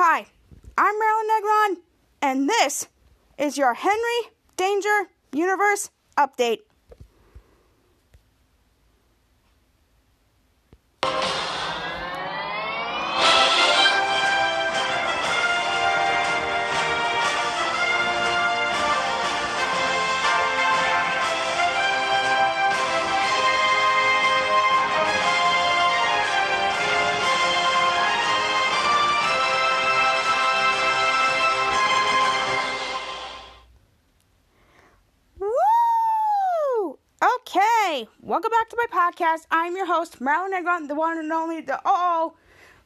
[0.00, 0.26] Hi,
[0.78, 1.76] I'm Marilyn Negron,
[2.22, 2.86] and this
[3.36, 6.60] is your Henry Danger Universe Update.
[39.08, 39.46] Podcast.
[39.50, 42.36] I'm your host, Marilyn Negron, the one and only, the all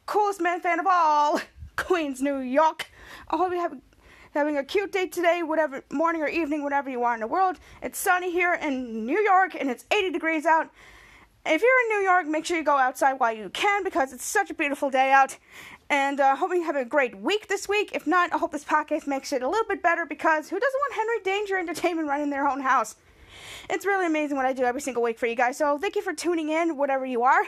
[0.06, 1.40] coolest man fan of all,
[1.76, 2.90] Queens, New York.
[3.28, 3.76] I hope you have
[4.32, 7.56] having a cute day today, whatever morning or evening, whatever you are in the world.
[7.82, 10.70] It's sunny here in New York, and it's 80 degrees out.
[11.44, 14.24] If you're in New York, make sure you go outside while you can because it's
[14.24, 15.36] such a beautiful day out.
[15.90, 17.90] And uh, hope you have a great week this week.
[17.94, 20.80] If not, I hope this podcast makes it a little bit better because who doesn't
[20.80, 22.94] want Henry Danger Entertainment running their own house?
[23.72, 25.56] It's really amazing what I do every single week for you guys.
[25.56, 27.42] So thank you for tuning in, whatever you are.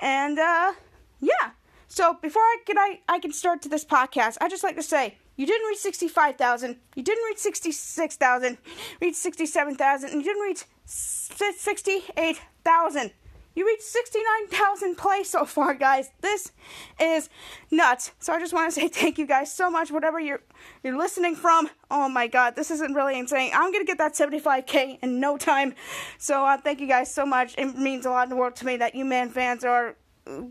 [0.00, 0.72] And uh,
[1.20, 1.50] yeah.
[1.86, 4.82] So before I can I, I can start to this podcast, I just like to
[4.82, 8.56] say you didn't reach sixty five thousand, you didn't reach sixty six thousand,
[9.02, 13.12] reach sixty seven thousand, and you didn't reach sixty eight thousand.
[13.54, 16.10] You reached 69,000 plays so far, guys.
[16.20, 16.52] This
[17.00, 17.28] is
[17.70, 18.12] nuts.
[18.18, 20.40] So I just want to say thank you guys so much, whatever you're
[20.84, 21.68] you're listening from.
[21.90, 23.50] Oh my God, this isn't really insane.
[23.54, 25.74] I'm gonna get that 75k in no time.
[26.18, 27.54] So uh, thank you guys so much.
[27.58, 30.42] It means a lot in the world to me that you man fans are uh,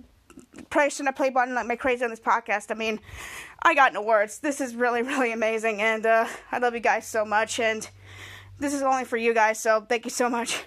[0.69, 2.69] pressing the play button like my crazy on this podcast.
[2.69, 2.99] I mean,
[3.63, 4.39] I got no words.
[4.39, 7.59] This is really really amazing, and uh, I love you guys so much.
[7.59, 7.89] And
[8.59, 10.65] this is only for you guys, so thank you so much.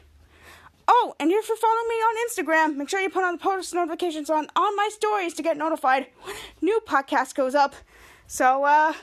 [0.89, 3.75] Oh, and if you're following me on Instagram, make sure you put on the post
[3.75, 7.75] notifications on on my stories to get notified when new podcast goes up.
[8.27, 8.95] So, uh,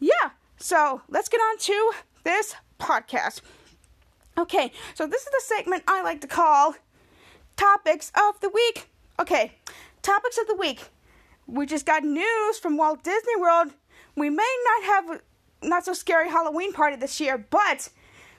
[0.00, 0.30] yeah.
[0.58, 1.92] So let's get on to
[2.24, 3.42] this podcast.
[4.38, 6.74] Okay, so this is the segment I like to call
[7.56, 8.88] Topics of the Week.
[9.18, 9.52] Okay,
[10.02, 10.90] Topics of the Week.
[11.46, 13.72] We just got news from Walt Disney World.
[14.14, 17.88] We may not have a not so scary Halloween party this year, but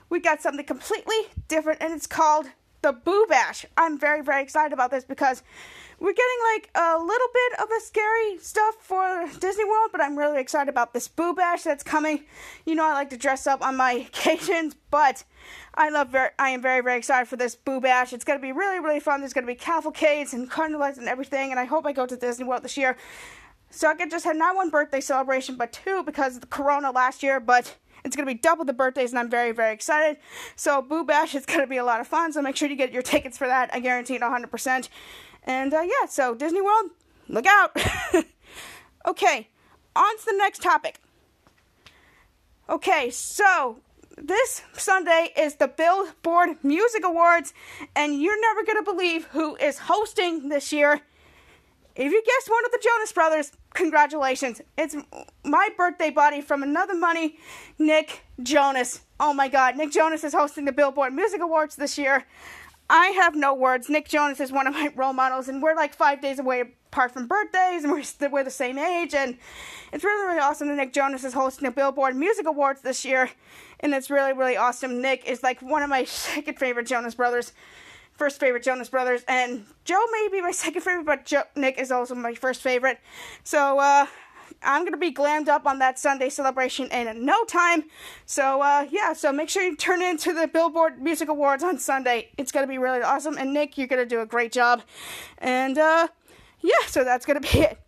[0.08, 1.16] we got something completely
[1.48, 2.46] different, and it's called
[2.82, 3.66] the Boo Bash.
[3.76, 5.42] I'm very, very excited about this because
[6.00, 10.16] we're getting like a little bit of the scary stuff for Disney World, but I'm
[10.16, 12.24] really excited about this Boo Bash that's coming.
[12.66, 15.24] You know, I like to dress up on my occasions, but
[15.74, 18.12] I love very, I am very, very excited for this Boo Bash.
[18.12, 19.20] It's gonna be really, really fun.
[19.20, 22.44] There's gonna be cavalcades and carnivals and everything, and I hope I go to Disney
[22.44, 22.96] World this year.
[23.70, 26.90] So I can just have not one birthday celebration, but two because of the Corona
[26.90, 27.76] last year, but
[28.08, 30.18] it's going to be double the birthdays, and I'm very, very excited.
[30.56, 32.32] So, Boo Bash is going to be a lot of fun.
[32.32, 33.70] So, make sure you get your tickets for that.
[33.72, 34.88] I guarantee it 100%.
[35.44, 36.90] And uh, yeah, so Disney World,
[37.28, 37.74] look out.
[39.06, 39.48] okay,
[39.96, 41.00] on to the next topic.
[42.68, 43.78] Okay, so
[44.16, 47.54] this Sunday is the Billboard Music Awards,
[47.96, 51.00] and you're never going to believe who is hosting this year.
[51.96, 54.60] If you guessed one of the Jonas Brothers, congratulations.
[54.76, 54.96] It's
[55.44, 57.38] my birthday buddy from Another Money,
[57.78, 59.02] Nick Jonas.
[59.20, 62.24] Oh my god, Nick Jonas is hosting the Billboard Music Awards this year.
[62.90, 63.90] I have no words.
[63.90, 67.12] Nick Jonas is one of my role models, and we're like five days away apart
[67.12, 69.14] from birthdays, and we're, we're the same age.
[69.14, 69.36] And
[69.92, 73.30] it's really, really awesome that Nick Jonas is hosting the Billboard Music Awards this year.
[73.80, 75.02] And it's really, really awesome.
[75.02, 77.52] Nick is like one of my second favorite Jonas Brothers
[78.18, 81.90] first favorite Jonas Brothers, and Joe may be my second favorite, but Joe, Nick is
[81.90, 82.98] also my first favorite.
[83.44, 84.06] So uh,
[84.62, 87.84] I'm gonna be glammed up on that Sunday celebration in no time.
[88.26, 92.30] So uh, yeah, so make sure you turn into the Billboard Music Awards on Sunday.
[92.36, 94.82] It's gonna be really awesome, and Nick, you're gonna do a great job.
[95.38, 96.08] And uh,
[96.60, 97.78] yeah, so that's gonna be it.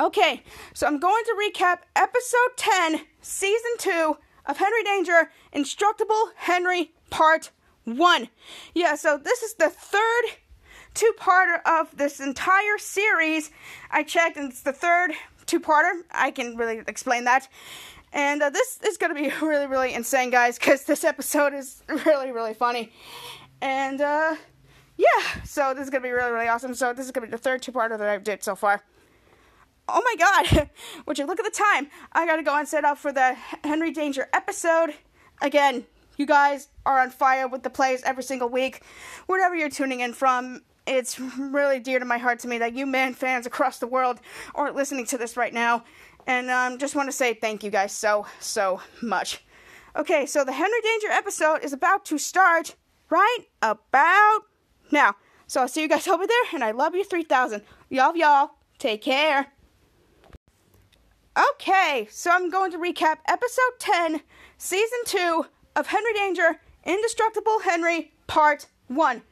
[0.00, 0.42] Okay,
[0.72, 4.16] so I'm going to recap episode 10, season 2
[4.46, 7.50] of Henry Danger, Indestructible Henry, part
[7.84, 8.28] one.
[8.74, 10.24] Yeah, so this is the third
[10.94, 13.50] two parter of this entire series.
[13.90, 15.12] I checked, and it's the third
[15.46, 16.02] two parter.
[16.10, 17.48] I can really explain that.
[18.12, 21.82] And uh, this is going to be really, really insane, guys, because this episode is
[22.06, 22.92] really, really funny.
[23.60, 24.36] And uh,
[24.96, 26.74] yeah, so this is going to be really, really awesome.
[26.74, 28.82] So this is going to be the third two parter that I've did so far.
[29.86, 30.70] Oh my god,
[31.06, 31.88] would you look at the time?
[32.12, 34.94] I gotta go and set up for the Henry Danger episode.
[35.42, 35.84] Again,
[36.16, 38.82] you guys are on fire with the plays every single week.
[39.26, 42.86] Wherever you're tuning in from, it's really dear to my heart to me that you
[42.86, 44.20] man fans across the world
[44.54, 45.84] are listening to this right now.
[46.26, 49.44] And um, just want to say thank you guys so, so much.
[49.96, 52.74] Okay, so the Henry Danger episode is about to start
[53.10, 54.40] right about
[54.90, 55.14] now.
[55.46, 57.62] So I'll see you guys over there, and I love you 3000.
[57.90, 59.48] Y'all, y'all, take care.
[61.52, 64.20] Okay, so I'm going to recap episode 10,
[64.56, 65.46] season 2
[65.76, 69.22] of Henry Danger Indestructible Henry, part 1.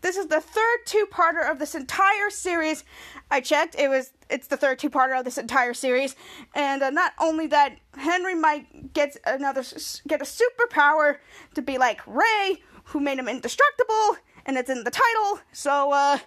[0.00, 2.84] This is the third two-parter of this entire series.
[3.30, 6.14] I checked; it was it's the third two-parter of this entire series,
[6.54, 9.64] and uh, not only that, Henry might get another
[10.06, 11.16] get a superpower
[11.54, 15.40] to be like Ray, who made him indestructible, and it's in the title.
[15.52, 16.18] So uh,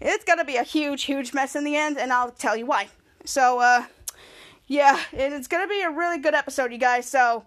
[0.00, 2.88] it's gonna be a huge, huge mess in the end, and I'll tell you why.
[3.24, 3.86] So uh,
[4.66, 7.08] yeah, it's gonna be a really good episode, you guys.
[7.08, 7.46] So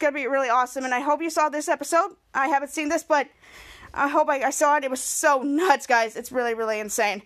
[0.00, 2.16] it's gonna be really awesome, and I hope you saw this episode.
[2.32, 3.28] I haven't seen this, but
[3.92, 4.84] I hope I, I saw it.
[4.84, 6.16] It was so nuts, guys.
[6.16, 7.20] It's really, really insane.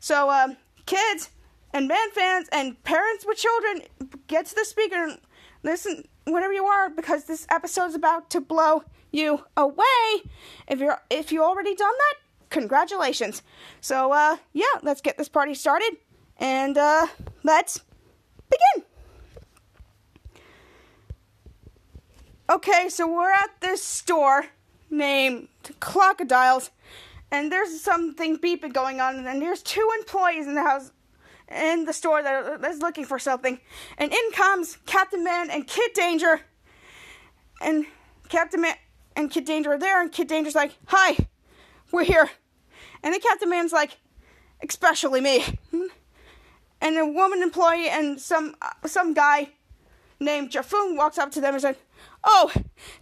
[0.00, 1.30] So, um, kids
[1.72, 3.84] and band fans and parents with children,
[4.26, 5.18] get to the speaker and
[5.62, 10.30] listen whenever you are because this episode is about to blow you away.
[10.68, 12.14] If you're if you already done that,
[12.50, 13.42] congratulations.
[13.80, 15.96] So, uh, yeah, let's get this party started
[16.36, 17.06] and uh,
[17.44, 17.80] let's
[18.50, 18.89] begin.
[22.50, 24.46] Okay, so we're at this store
[24.90, 25.46] named
[25.78, 26.72] Crocodiles,
[27.30, 30.90] and there's something beeping going on, and there's two employees in the house,
[31.48, 33.60] in the store that's looking for something,
[33.98, 36.40] and in comes Captain Man and Kid Danger,
[37.60, 37.86] and
[38.28, 38.74] Captain Man
[39.14, 41.28] and Kid Danger are there, and Kid Danger's like, "Hi,
[41.92, 42.30] we're here,"
[43.04, 43.98] and the Captain Man's like,
[44.60, 45.44] "Especially me,"
[46.80, 49.50] and a woman employee and some uh, some guy
[50.18, 51.76] named Jaffoon walks up to them and says.
[52.22, 52.52] Oh,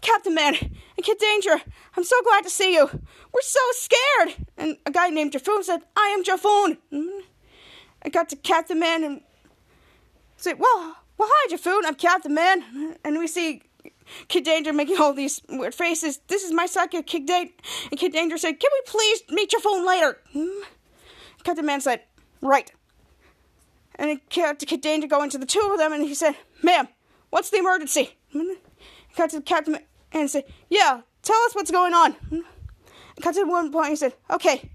[0.00, 1.61] Captain Man and Kid Danger,
[1.97, 2.87] I'm so glad to see you.
[2.87, 4.47] We're so scared.
[4.56, 6.79] And a guy named Jaffoon said, I am Jaffoon.
[6.93, 7.20] Mm-hmm.
[8.03, 9.20] I got to Captain Man and
[10.37, 11.82] said, Well, well, hi, Jaffoon.
[11.85, 12.97] I'm Captain Man.
[13.05, 13.62] And we see
[14.29, 16.20] Kid Danger making all these weird faces.
[16.29, 17.53] This is my sidekick, Kid Danger.
[17.91, 20.19] And Kid Danger said, Can we please meet Jaffoon later?
[20.35, 20.62] Mm-hmm.
[21.43, 22.03] Captain Man said,
[22.41, 22.70] Right.
[23.97, 26.87] And Kid Danger go into the two of them and he said, Ma'am,
[27.31, 28.17] what's the emergency?
[29.19, 29.76] Cut to captain
[30.12, 32.15] and said, Yeah, tell us what's going on.
[33.20, 34.70] cut to one point and said, Okay,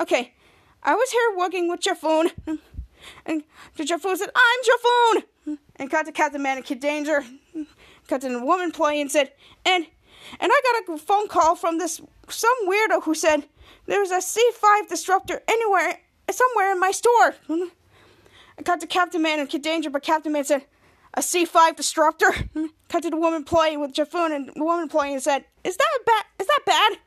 [0.00, 0.34] okay.
[0.82, 2.32] I was here working with Jaffoon.
[3.26, 3.44] And
[3.76, 5.58] Jaffoon said, I'm Jaffoon.
[5.76, 7.22] And cut to Captain Man and Kid Danger.
[8.08, 9.30] Cut to the woman playing and said,
[9.64, 9.86] And
[10.40, 13.46] and I got a phone call from this some weirdo who said
[13.86, 16.00] there's a C5 disruptor anywhere
[16.30, 17.34] somewhere in my store.
[17.48, 20.64] I cut to Captain Man and Kid Danger, but Captain Man said,
[21.14, 22.32] a C5 disruptor.
[22.88, 26.24] Cut to the woman playing with Jaffoon, and the woman playing said, "Is that bad?
[26.40, 26.98] Is that bad?"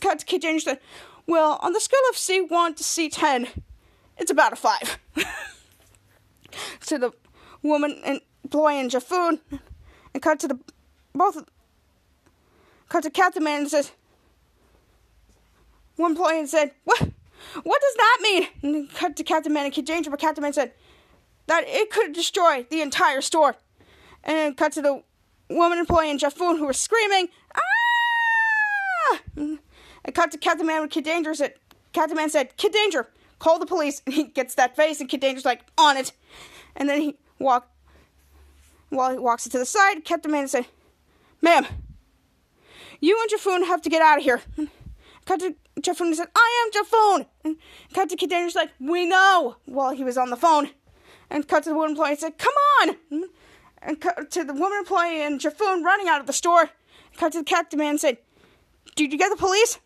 [0.00, 0.80] Cut to Kid Danger said,
[1.26, 3.48] "Well, on the scale of C1 to C10,
[4.18, 4.98] it's about a five.
[6.86, 7.12] to the
[7.62, 8.20] woman and
[8.54, 9.40] and Jaffoon,
[10.12, 10.58] and cut to the
[11.14, 11.42] both.
[12.88, 13.92] Cut to Captain Man and says,
[15.96, 17.00] one playing said, "What?
[17.62, 20.52] What does that mean?" And cut to Captain Man and Kid Danger, but Captain Man
[20.52, 20.72] said
[21.46, 23.56] that it could destroy the entire store.
[24.24, 25.02] And then cut to the
[25.48, 29.18] woman employee and Jaffoon who were screaming, ah!
[29.36, 31.54] And cut to Captain Man with Kid Danger said,
[31.92, 33.08] Captain Man said, Kid Danger,
[33.38, 34.02] call the police.
[34.06, 36.12] And he gets that face and Kid Danger's like, on it.
[36.76, 37.70] And then he walk,
[38.88, 40.66] while he walks it to the side, Captain Man said,
[41.40, 41.66] ma'am,
[43.00, 44.40] you and Jaffoon have to get out of here.
[45.24, 47.26] Cut to Jaffoon and said, I am Jaffoon.
[47.44, 47.56] And
[47.92, 50.70] cut to Kid Danger's like, we know, while he was on the phone
[51.32, 52.96] and cut to the woman employee and said, Come on!
[53.80, 56.70] And cut to the woman employee and Jaffoon running out of the store.
[57.16, 58.18] Cut to the captain man and said,
[58.94, 59.80] Did you get the police?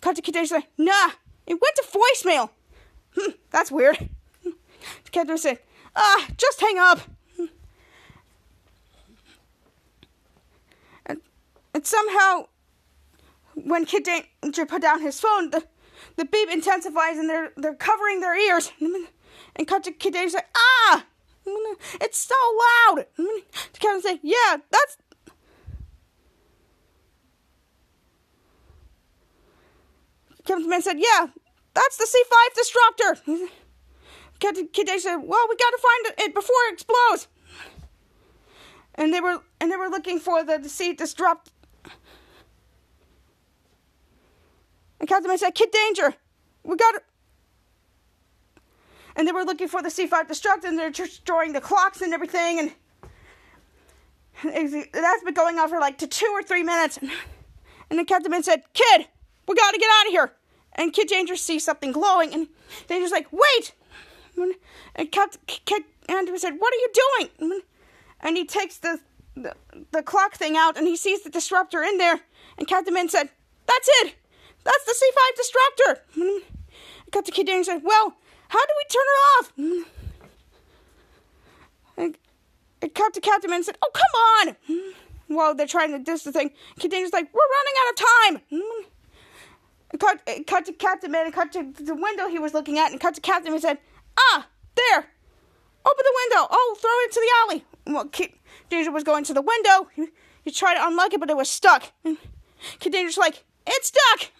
[0.00, 1.10] Cut to Kadesh said, Nah,
[1.46, 2.50] it went to voicemail.
[3.16, 4.08] Hmm, that's weird.
[5.04, 5.58] The captain said,
[5.94, 7.00] Ah, just hang up.
[11.04, 11.20] And,
[11.74, 12.46] and somehow,
[13.54, 14.04] when Kid
[14.42, 15.62] Danger put down his phone, the,
[16.16, 18.72] the beep intensifies and they're, they're covering their ears
[19.60, 21.04] and Kid Danger say, ah,
[22.00, 22.34] it's so
[22.94, 23.06] loud.
[23.16, 24.96] To Kevin say, yeah, that's.
[30.46, 31.26] Kevin Man said, yeah,
[31.74, 33.48] that's the C5 disruptor.
[34.40, 37.28] Kid Danger said, well, we gotta find it before it explodes.
[38.94, 41.50] And they were and they were looking for the C disrupt.
[44.98, 46.14] And Captain Man said, Kid Danger,
[46.64, 47.02] we gotta
[49.20, 52.58] and they were looking for the C5 destruct, and they're destroying the clocks and everything,
[52.58, 52.72] and
[54.94, 56.98] that's been going on for like to two or three minutes.
[57.90, 59.08] And the captain said, "Kid,
[59.46, 60.32] we got to get out of here."
[60.72, 62.48] And Kid Danger sees something glowing, and
[62.88, 63.74] Danger's like, "Wait!"
[64.94, 67.60] And Captain Kid Andrew said, "What are you doing?"
[68.20, 69.00] And he takes the,
[69.36, 69.54] the
[69.90, 72.20] the clock thing out, and he sees the disruptor in there.
[72.56, 73.28] And Captain Man said,
[73.66, 74.14] "That's it.
[74.64, 76.46] That's the C5 disruptor."
[77.12, 78.16] Captain Kid Danger said, "Well."
[78.50, 79.52] How do we turn her off?
[82.82, 84.14] it cut to Captain and said, "Oh, come
[84.48, 84.56] on!"
[85.28, 88.40] While they're trying to do the thing, Danger's like, "We're running out of time."
[89.98, 93.00] Cut, cut to Captain Man and cut to the window he was looking at, and
[93.00, 93.78] cut to Captain and said,
[94.18, 94.98] "Ah, there!
[95.84, 96.48] Open the window!
[96.50, 98.32] Oh, throw it into the alley!" Well, Kid
[98.68, 99.88] Danger was going to the window.
[99.94, 100.08] He,
[100.42, 101.92] he tried to unlock it, but it was stuck.
[102.80, 104.32] Kid Danger's like, "It's stuck!"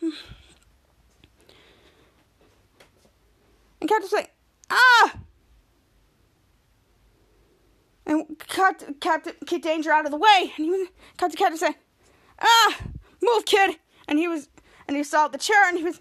[3.81, 4.33] And Captain's like,
[4.71, 5.21] "Ah!"
[8.07, 11.77] and cut Captain Kid Danger out of the way, and he cut to Captain say,
[12.41, 12.77] "Ah,
[13.23, 14.49] move, kid!" And he was,
[14.89, 16.01] and he saw the chair, and he was,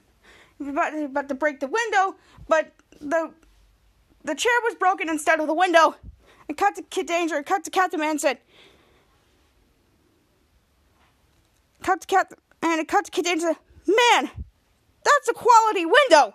[0.59, 2.15] about, about to break the window,
[2.47, 3.33] but the
[4.23, 5.95] the chair was broken instead of the window.
[6.47, 8.39] And cut to Kid Danger, and cut to Captain Man, said,
[11.83, 13.55] "Cut to Captain," and it cut to Kid Danger.
[13.85, 14.29] Man,
[15.03, 16.33] that's a quality window.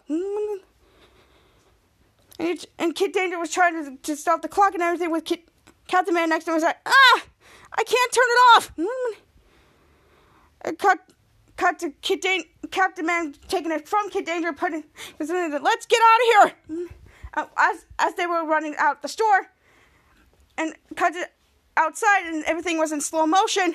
[2.39, 5.25] And, it, and Kid Danger was trying to, to stop the clock and everything with
[5.25, 5.41] Kid,
[5.87, 7.23] Captain Man next to him was like, ah,
[7.73, 8.73] I can't turn it off.
[10.63, 10.99] And cut,
[11.57, 14.85] cut to Kid Dan- Captain Man taking it from Kid Danger, putting,
[15.19, 16.53] let's get out of here.
[16.71, 16.89] Mm.
[17.37, 19.51] Uh, as as they were running out the store,
[20.57, 21.33] and cut it
[21.77, 23.75] outside, and everything was in slow motion.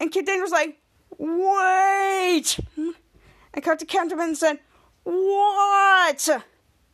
[0.00, 0.80] And Kid Danger was like,
[1.16, 2.58] wait.
[2.76, 2.94] Mm.
[3.54, 4.58] And cut to Captain Man and said,
[5.04, 6.28] what?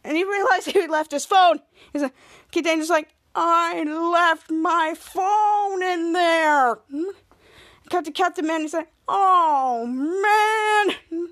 [0.04, 1.61] And he realized he left his phone.
[1.92, 2.14] He's like,
[2.50, 6.78] Kid Danger's like, I left my phone in there.
[7.88, 8.61] Cut to Captain Man.
[8.62, 11.28] He's like, oh man.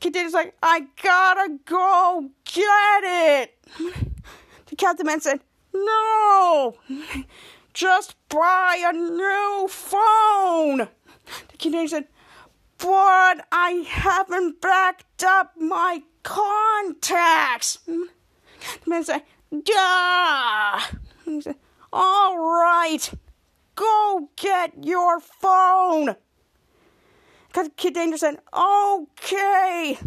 [0.00, 3.58] Kid Danger's like, I gotta go get it.
[4.66, 5.40] The Captain Man said,
[5.72, 6.76] no.
[7.72, 10.88] Just buy a new phone.
[11.48, 12.08] The Kid Danger said,
[12.84, 17.78] but I haven't backed up my contacts.
[17.86, 18.08] The
[18.86, 20.80] man said, Duh.
[21.24, 21.56] He said,
[21.90, 23.10] All right,
[23.74, 26.16] go get your phone.
[27.48, 29.98] Because Kid Danger said, Okay.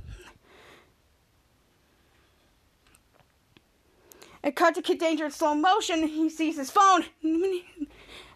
[4.44, 6.08] It cut to Kid Danger in slow motion.
[6.08, 7.06] He sees his phone.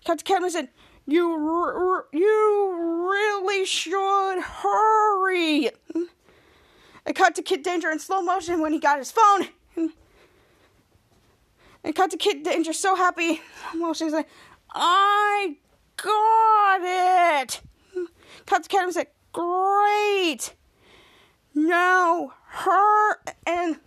[0.03, 0.69] Cut to Kevin and said,
[1.05, 5.71] "You, r- you really should hurry."
[7.05, 9.47] It cut to Kid Danger in slow motion when he got his phone.
[11.83, 13.41] And cut to Kid Danger so happy.
[13.95, 14.27] She's like,
[14.71, 15.55] I
[15.97, 16.81] got
[17.43, 17.61] it.
[18.45, 20.53] Cut to Kid and said, Great.
[21.53, 23.15] Now her
[23.45, 23.79] and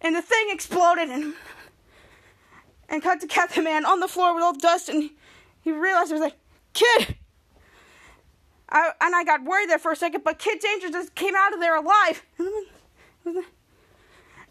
[0.00, 1.34] and the thing exploded and
[2.88, 5.10] and cut to Captain Man on the floor with all dust and
[5.62, 6.36] he realized he was like,
[6.78, 7.16] Kid.
[8.70, 11.54] I, and I got worried there for a second, but Kid Danger just came out
[11.54, 12.22] of there alive.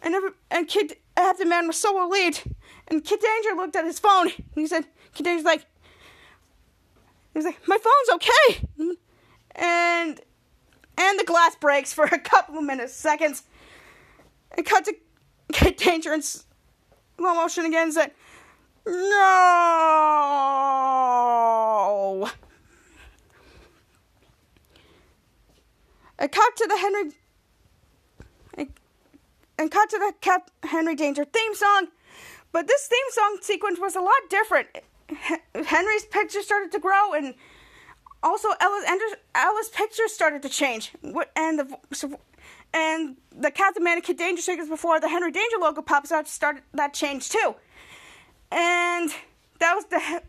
[0.02, 0.16] And
[0.52, 2.44] and Kid Man was so relieved.
[2.88, 4.28] And Kid Danger looked at his phone.
[4.28, 5.62] And he said, Kid Danger's like,
[7.34, 8.68] he was like, my phone's okay.
[9.56, 10.22] And
[10.98, 13.44] and the glass breaks for a couple of minutes, seconds.
[14.56, 14.96] And cut to
[15.52, 16.46] Kid Danger in slow
[17.18, 18.12] motion again and said,
[18.86, 18.94] No.
[26.20, 27.12] I cut to the Henry
[29.60, 31.88] and cut to the Henry Danger theme song.
[32.52, 34.68] But this theme song sequence was a lot different.
[35.66, 37.34] Henry's picture started to grow, and
[38.24, 40.92] also Ella's, Ella's picture started to change.
[41.36, 42.18] And the
[42.74, 46.64] and the Captain Man Kid Danger sequence before the Henry Danger logo pops out started
[46.74, 47.56] that change too.
[48.52, 49.12] And
[49.60, 50.22] that was the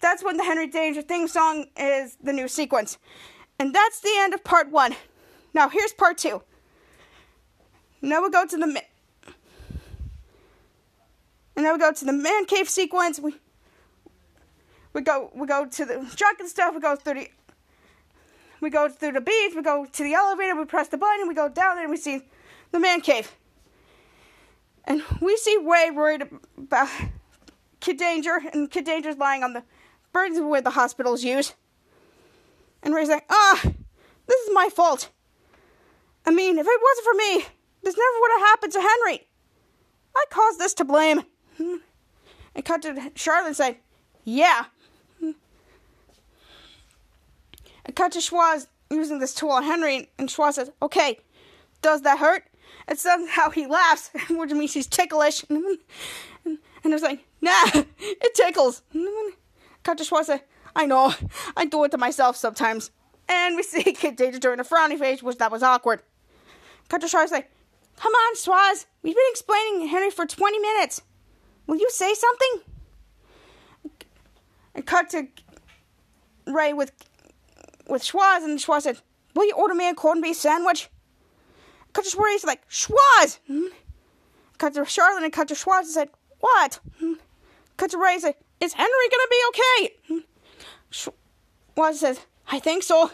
[0.00, 2.98] that's when the Henry Danger theme song is the new sequence.
[3.62, 4.96] And that's the end of part one.
[5.54, 6.42] Now here's part two.
[8.00, 8.82] Now we go to the
[11.54, 13.20] and then we go to the man cave sequence.
[13.20, 13.36] We
[14.92, 16.74] we go we go to the drunken stuff.
[16.74, 17.28] We go through the
[18.60, 19.52] we go through the beach.
[19.54, 20.56] We go to the elevator.
[20.56, 21.28] We press the button.
[21.28, 22.22] We go down there and we see
[22.72, 23.30] the man cave.
[24.86, 26.28] And we see Way worried
[26.58, 26.88] about
[27.78, 29.62] Kid Danger, and Kid Danger's lying on the
[30.12, 31.54] birds where the hospitals use.
[32.82, 35.10] And Ray's like, ah, this is my fault.
[36.26, 37.44] I mean, if it wasn't for me,
[37.82, 39.28] this never would have happened to Henry.
[40.14, 41.22] I caused this to blame.
[42.54, 43.78] And cut to Charlotte and say,
[44.24, 44.66] Yeah.
[47.84, 51.18] And cut to Schwoz using this tool on Henry, and Schwoz says, Okay,
[51.80, 52.44] does that hurt?
[52.86, 55.44] And somehow he laughs, which means he's ticklish.
[55.48, 55.78] And
[56.44, 57.64] and it's like, Nah,
[57.98, 58.82] it tickles.
[59.82, 60.40] Cut to Schwoz says,
[60.74, 61.14] I know,
[61.56, 62.90] I do it to myself sometimes.
[63.28, 66.02] And we see Kid Danger doing a frowny face, which that was awkward.
[66.88, 67.46] Cut to Charlotte say,
[67.96, 71.02] Come on, Schwoz, we've been explaining Henry for 20 minutes.
[71.66, 72.60] Will you say something?
[74.74, 75.28] And cut to
[76.46, 76.92] Ray with
[77.88, 79.00] with Schwoz, and Schwoz said,
[79.34, 80.88] "Will you order me a corned beef sandwich?"
[81.92, 83.66] Cut to Ray's like, "Schwoz." Hmm?
[84.58, 86.10] Cut to Charlotte and cut to Schwoz and said,
[86.40, 87.14] "What?" Hmm?
[87.76, 90.18] Cut to Ray said, "Is Henry gonna be okay?" Hmm?
[90.92, 93.10] Schwoz says, "I think so."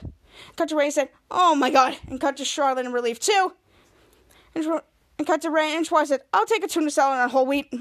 [0.56, 3.54] Cut to Ray said, "Oh my God!" And cut to Charlotte in relief too.
[4.54, 4.66] And,
[5.18, 7.72] and cut to Ray and Schwoz said, "I'll take a tuna salad on whole wheat."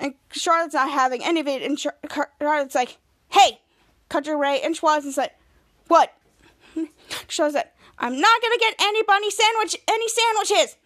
[0.00, 2.98] And Charlotte's not having any of it, and Charlotte's like,
[3.30, 3.60] "Hey!"
[4.08, 5.30] Cut to Ray and Schwoz and said,
[5.88, 6.12] "What?"
[7.28, 10.76] Shows said, I'm not gonna get any bunny sandwich, any sandwiches.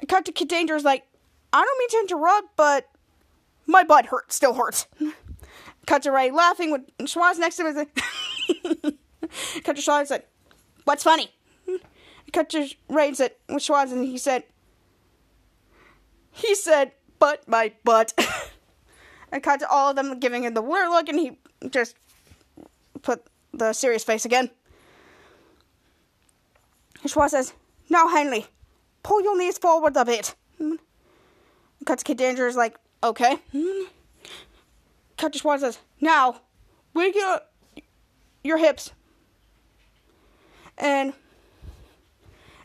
[0.00, 1.04] I cut to Kid Danger's like,
[1.52, 2.88] I don't mean to interrupt, but
[3.66, 4.86] my butt hurts, still hurts.
[5.86, 7.74] Cut to Ray laughing with Schwoz next to him.
[9.64, 10.24] Cut to Schwoz said,
[10.84, 11.30] "What's funny?"
[12.32, 14.44] Cut to Ray and said with Schwoz, and he said,
[16.32, 18.12] he said, "Butt my butt."
[19.32, 21.38] I cut to all of them giving him the weird look, and he
[21.70, 21.96] just
[23.02, 24.50] put the serious face again.
[27.04, 27.52] Schwoz says,
[27.88, 28.46] Now, Henley,
[29.02, 30.34] pull your knees forward a bit.
[31.84, 33.38] Cut to Kid Danger is like, Okay.
[35.16, 36.40] To Schwoz says, Now,
[36.94, 37.38] wiggle
[38.44, 38.92] your hips.
[40.78, 41.14] And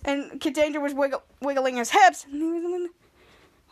[0.03, 2.25] and Kid Danger was wiggle, wiggling his hips.
[2.31, 2.89] And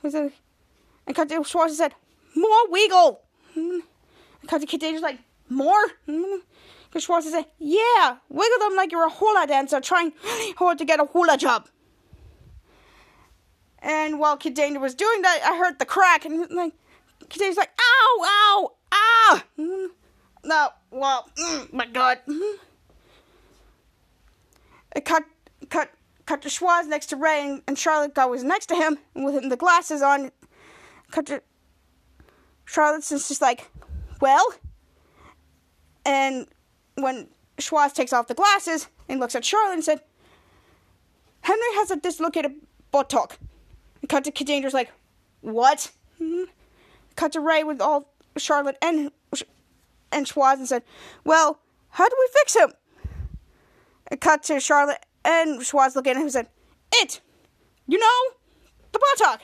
[0.01, 1.93] Cut to Schwoz said,
[2.35, 3.21] More wiggle.
[3.55, 3.83] And
[4.47, 5.19] to Kid Danger's like,
[5.49, 5.87] More?
[6.05, 10.13] Because Schwoz said, Yeah, wiggle them like you're a hula dancer trying
[10.57, 11.67] hard to get a hula job.
[13.81, 16.73] And while Kid Danger was doing that, I heard the crack, and like
[17.29, 19.43] Kid Danger's like, Ow, ow, ah!
[20.43, 22.19] No, well, mm, my God.
[24.95, 25.23] It cut,
[25.69, 25.91] cut,
[26.25, 29.25] cut to Schwoz next to Ray, and, and Charlotte got was next to him, and
[29.25, 30.31] with the glasses on.
[31.11, 31.41] Cut to
[32.65, 33.69] Charlotte's just like,
[34.21, 34.45] Well,
[36.05, 36.47] and
[36.95, 40.01] when Schwoz takes off the glasses and looks at Charlotte and said,
[41.41, 42.53] Henry has a dislocated
[42.91, 43.37] buttock.
[44.01, 44.91] And cut to Kid like,
[45.41, 45.91] what?
[46.19, 46.43] Mm-hmm.
[47.19, 49.11] Cut to Ray with all Charlotte and
[50.09, 50.83] and Schwoz and said,
[51.25, 52.71] well, how do we fix him?
[54.09, 56.47] And cut to Charlotte and Schwoz looking at him and said,
[56.95, 57.19] it,
[57.87, 58.35] you know,
[58.93, 59.41] the buttock.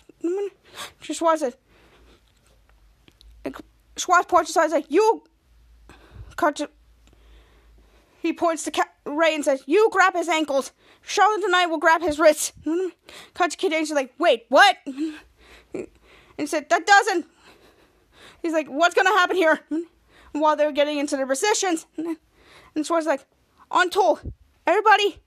[1.01, 1.55] Schwoz said,
[3.97, 5.23] Schwoz points and said, you
[6.37, 6.69] cut to
[8.21, 10.71] he points to Ray and says, You grab his ankles.
[11.01, 12.53] Charlotte and I will grab his wrists.
[13.33, 14.77] Cut to Kid Angel's like, Wait, what?
[14.87, 17.25] And said, That doesn't.
[18.45, 19.59] He's like, What's going to happen here?
[20.33, 21.87] While they're getting into their positions.
[22.75, 23.25] And Schwoz like,
[23.71, 24.19] On tool.
[24.67, 25.19] Everybody,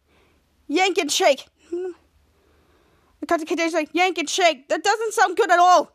[0.68, 1.48] yank and shake.
[3.26, 4.68] Cut to Angel's like, Yank and shake.
[4.68, 5.90] That doesn't sound good at all.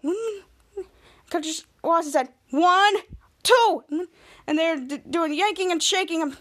[1.29, 2.95] Cut to Schwoz said, One,
[3.43, 3.83] two.
[4.47, 6.35] And they're d- doing yanking and shaking.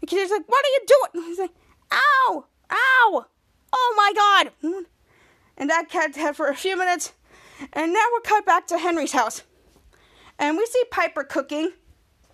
[0.00, 1.26] The kid's like, What are you doing?
[1.28, 1.54] He's like,
[1.92, 2.44] Ow!
[2.72, 3.26] Ow!
[3.72, 4.84] Oh my god!
[5.56, 7.14] And that kept for a few minutes.
[7.72, 9.44] And now we're cut back to Henry's house.
[10.38, 11.72] And we see Piper cooking,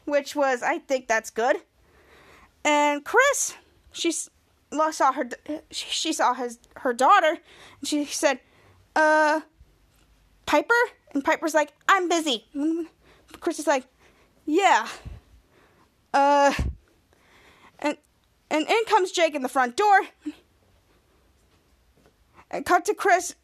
[0.05, 1.57] which was, I think that's good.
[2.65, 3.55] And Chris,
[3.93, 5.29] she saw her,
[5.71, 7.39] she saw his her daughter,
[7.81, 8.41] and she said,
[8.95, 9.41] "Uh,
[10.47, 10.75] Piper."
[11.13, 12.47] And Piper's like, "I'm busy."
[13.41, 13.85] Chris is like,
[14.45, 14.87] "Yeah."
[16.13, 16.53] Uh,
[17.79, 17.97] and
[18.51, 20.01] and in comes Jake in the front door.
[22.51, 23.37] And cut to Chris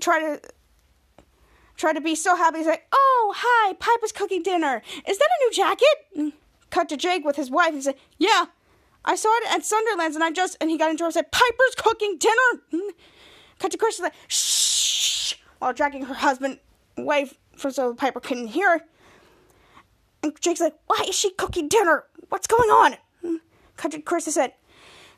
[0.00, 0.40] trying to
[1.80, 2.58] try to be so happy.
[2.58, 4.82] He's like, "Oh, hi, Piper's cooking dinner.
[5.06, 6.34] Is that a new jacket?"
[6.70, 7.74] cut to Jake with his wife.
[7.74, 8.46] He said, "Yeah,
[9.04, 11.32] I saw it at Sunderland's, and I just..." And he got into her and said,
[11.32, 12.90] "Piper's cooking dinner." Mm.
[13.58, 16.60] Cut to Chris like, "Shh," while dragging her husband
[16.96, 18.78] away from so Piper couldn't hear.
[18.78, 18.84] Her.
[20.22, 22.04] And Jake's like, "Why is she cooking dinner?
[22.28, 23.40] What's going on?" Mm.
[23.76, 24.52] Cut to Chris said,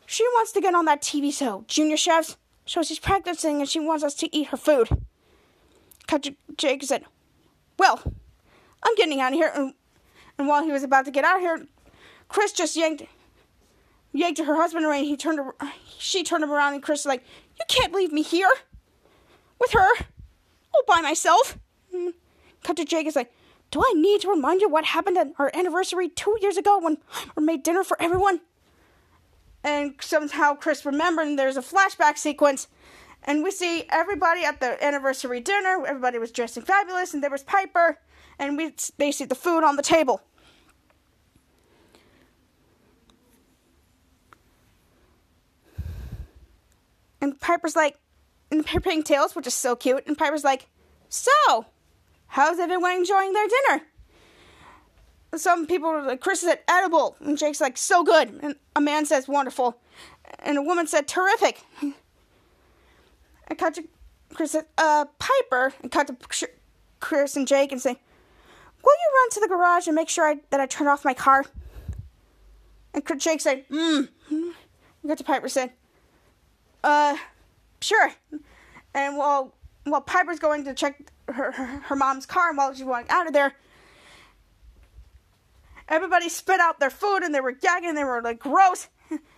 [0.06, 2.36] She wants to get on that TV show, Junior Chefs.
[2.64, 4.88] So she's practicing and she wants us to eat her food.
[6.56, 7.04] Jake said,
[7.78, 8.02] Well,
[8.82, 9.52] I'm getting out of here.
[9.54, 9.74] And,
[10.38, 11.66] and while he was about to get out of here,
[12.28, 13.02] Chris just yanked
[14.12, 14.98] yanked her husband away.
[14.98, 15.40] And He turned,
[15.98, 17.24] she turned him around, and Chris was like,
[17.58, 18.50] "You can't leave me here
[19.60, 19.88] with her,
[20.74, 21.58] all by myself."
[21.94, 22.10] Mm-hmm.
[22.62, 23.32] Cut to Jake is like,
[23.70, 26.98] "Do I need to remind you what happened at our anniversary two years ago when
[27.36, 28.40] we made dinner for everyone?"
[29.64, 32.68] and somehow Chris remembered, and there's a flashback sequence,
[33.24, 35.84] and we see everybody at the anniversary dinner.
[35.86, 37.98] Everybody was dressing fabulous, and there was Piper,
[38.38, 40.22] and we they see the food on the table.
[47.20, 47.98] And Piper's like,
[48.50, 50.04] and they're tails, which is so cute.
[50.06, 50.66] And Piper's like,
[51.08, 51.66] so,
[52.26, 53.84] how's everyone enjoying their dinner?
[55.36, 57.16] Some people are like, Chris said, edible.
[57.20, 58.28] And Jake's like, so good.
[58.42, 59.78] And a man says, wonderful.
[60.40, 61.62] And a woman said, terrific.
[63.52, 63.84] I cut to
[64.32, 65.74] Chris uh, Piper.
[65.82, 66.48] And cut to
[67.00, 70.38] Chris and Jake and say, will you run to the garage and make sure I,
[70.48, 71.44] that I turn off my car?
[72.94, 74.08] And Jake said, mm.
[74.30, 74.54] And
[75.06, 75.72] cut to Piper said,
[76.82, 77.18] uh,
[77.82, 78.12] sure.
[78.94, 82.84] And while while Piper's going to check her, her, her mom's car and while she's
[82.84, 83.52] walking out of there,
[85.88, 88.88] everybody spit out their food and they were gagging, they were like gross.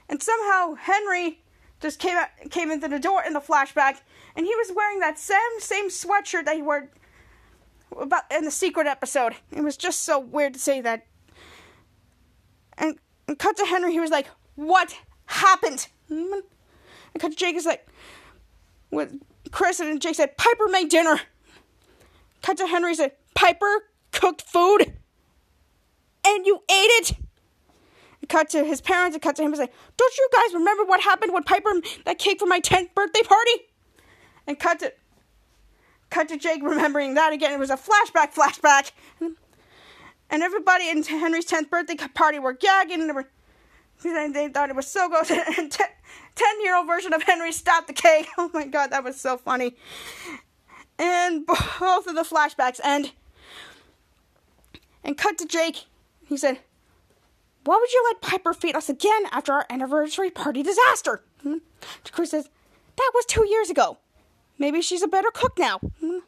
[0.08, 1.40] And somehow Henry
[1.84, 4.00] just came out, came into the door in the flashback,
[4.36, 6.90] and he was wearing that same same sweatshirt that he wore
[7.96, 9.34] about in the secret episode.
[9.52, 11.06] It was just so weird to say that.
[12.76, 16.42] And, and cut to Henry, he was like, "What happened?" And
[17.20, 17.86] cut to Jake, is like,
[18.90, 19.20] with
[19.50, 21.20] Chris and Jake said, Piper made dinner.
[22.42, 24.94] Cut to Henry said, Piper cooked food
[26.26, 27.12] and you ate it.
[28.26, 31.00] Cut to his parents and cut to him and say, Don't you guys remember what
[31.00, 31.70] happened when Piper
[32.04, 33.52] that cake for my 10th birthday party?
[34.46, 34.92] And cut to
[36.10, 37.52] cut to Jake remembering that again.
[37.52, 38.92] It was a flashback, flashback.
[40.30, 43.28] And everybody in Henry's 10th birthday party were gagging and they were
[44.02, 45.30] they thought it was so good.
[45.58, 48.28] And 10 year old version of Henry stopped the cake.
[48.38, 49.76] Oh my god, that was so funny.
[50.98, 53.12] And both of the flashbacks end.
[55.02, 55.84] And cut to Jake.
[56.26, 56.60] He said,
[57.64, 61.22] Why would you let Piper feed us again after our anniversary party disaster?
[61.42, 61.58] Hmm?
[62.12, 62.48] Chris says,
[62.96, 63.98] That was two years ago.
[64.58, 65.78] Maybe she's a better cook now.
[66.00, 66.18] Hmm?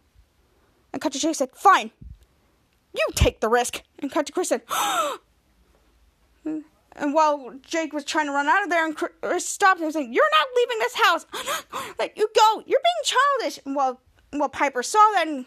[0.92, 1.90] And Jake said, Fine.
[2.94, 3.82] You take the risk.
[3.98, 4.62] And Chris said,
[6.96, 10.14] And while Jake was trying to run out of there, and Chris stopped him, saying,
[10.14, 11.26] "You're not leaving this house.
[11.98, 12.62] like you go.
[12.66, 15.44] You're being childish." And while while Piper saw that, and,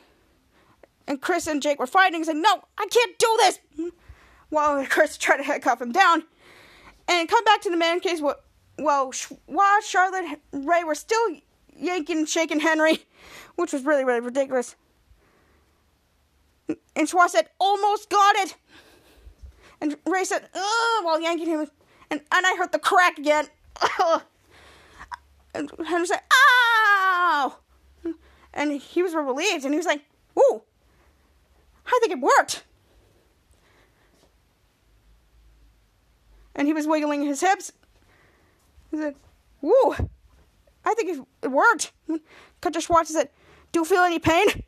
[1.07, 3.59] and Chris and Jake were fighting, saying, "No, I can't do this."
[4.49, 6.23] While Chris tried to handcuff him down,
[7.07, 8.21] and come back to the man case.
[8.21, 8.39] Well,
[8.77, 11.35] while Charlotte Ray were still
[11.75, 13.05] yanking and shaking Henry,
[13.55, 14.75] which was really really ridiculous.
[16.67, 18.55] And Schwa said, "Almost got it."
[19.81, 21.69] And Ray said, ugh, while yanking him.
[22.11, 23.47] And, and I heard the crack again.
[25.53, 27.57] and Henry said, ow!
[28.53, 29.63] And he was relieved.
[29.63, 30.01] And he was like,
[30.37, 30.61] ooh,
[31.85, 32.63] I think it worked.
[36.55, 37.71] And he was wiggling his hips.
[38.91, 39.15] He said,
[39.61, 39.95] woo,
[40.85, 41.91] I think it worked.
[42.61, 43.29] Cutter Schwoz said,
[43.71, 44.63] do you feel any pain?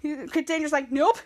[0.00, 1.18] He, Daniel's like, nope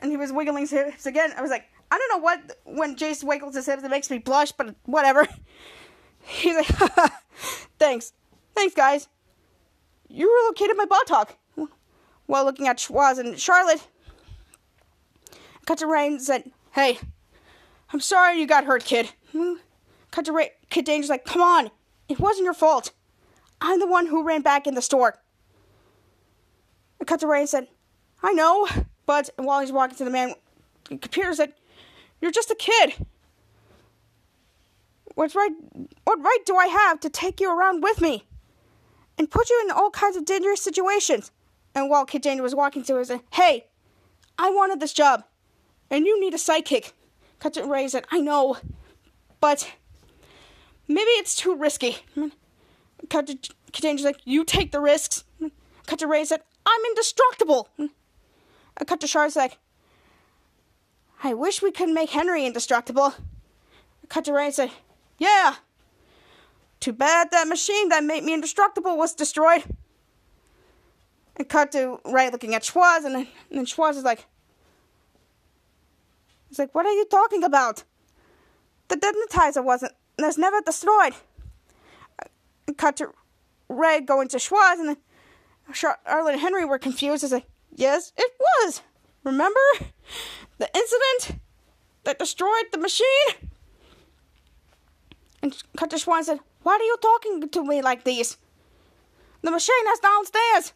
[0.00, 1.32] and he was wiggling his hips again.
[1.36, 4.18] I was like, I don't know what when Jace wiggles his hips, it makes me
[4.18, 5.26] blush, but whatever.
[6.22, 6.66] He's like,
[7.78, 8.12] thanks,
[8.54, 9.08] thanks, guys.
[10.08, 11.36] You relocated my buttock.
[12.26, 13.86] While looking at Schwoz and Charlotte,
[15.64, 16.98] cut to Rain said, "Hey,
[17.92, 19.54] I'm sorry you got hurt, kid." Hmm?
[20.10, 21.70] Cut to Rain, Kid Danger's like, "Come on,
[22.08, 22.92] it wasn't your fault.
[23.60, 25.20] I'm the one who ran back in the store."
[27.06, 27.68] Cut to Rain said,
[28.22, 28.68] "I know."
[29.08, 30.34] But while he's walking to the man,
[30.90, 31.54] the computer said,
[32.20, 33.06] You're just a kid.
[35.14, 35.52] What right,
[36.04, 38.24] what right do I have to take you around with me
[39.16, 41.30] and put you in all kinds of dangerous situations?
[41.74, 43.68] And while Kid Danger was walking to her, said, Hey,
[44.38, 45.24] I wanted this job,
[45.90, 46.92] and you need a sidekick.
[47.38, 48.56] Cut to Ray said, I know,
[49.40, 49.72] but
[50.88, 51.98] maybe it's too risky.
[53.08, 53.38] Cut to
[53.72, 55.24] Danger's like, You take the risks.
[55.86, 57.68] Cut to Ray said, I'm indestructible.
[58.86, 59.58] Cut to Char's like,
[61.22, 63.14] I wish we could make Henry indestructible.
[64.08, 64.70] Cut to Ray and said,
[65.18, 65.56] Yeah.
[66.80, 69.64] Too bad that machine that made me indestructible was destroyed.
[71.36, 74.26] And cut to Ray looking at Schwoz, and then, and then Schwoz is like,
[76.48, 77.84] He's like, What are you talking about?
[78.88, 81.14] The detonatizer wasn't, was never destroyed.
[82.66, 83.12] And cut to
[83.68, 84.96] Ray going to Schwoz, and then
[85.72, 87.22] Charlotte and Henry were confused.
[87.22, 88.82] He's like, Yes, it was.
[89.24, 89.60] Remember
[90.58, 91.40] the incident
[92.04, 93.50] that destroyed the machine?
[95.42, 98.38] And cut Cutter Swan said, Why are you talking to me like this?
[99.42, 100.72] The machine is downstairs.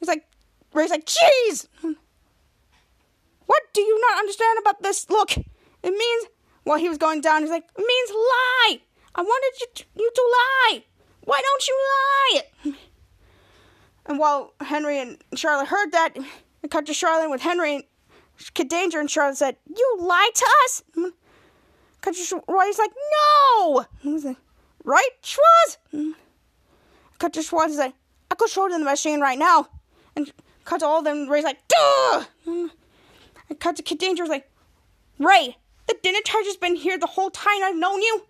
[0.00, 0.24] He's like,
[0.72, 1.68] Ray's like, Jeez!
[3.46, 5.08] What do you not understand about this?
[5.08, 5.44] Look, it
[5.82, 6.26] means,
[6.64, 8.80] while he was going down, he's like, It means lie!
[9.14, 10.84] I wanted you to, you to lie!
[11.24, 12.72] Why don't you lie?
[14.08, 16.16] And while Henry and Charlotte heard that,
[16.62, 17.84] it cut to Charlotte with Henry and
[18.54, 20.82] Kid Danger, and Charlotte said, You lied to us?
[22.02, 23.84] Cut to Roy's like, No!
[24.00, 24.36] He was like,
[24.84, 26.14] Right, Schwoz?
[27.18, 27.92] Cut to Schwoz and said,
[28.30, 29.68] I could show them the machine right now.
[30.14, 30.32] And
[30.64, 31.28] cut to all of them.
[31.28, 32.24] Ray's like, duh!
[33.48, 34.50] And cut to Kid Danger's like,
[35.18, 35.56] Ray,
[35.86, 38.22] the Densitizer been here the whole time I've known you.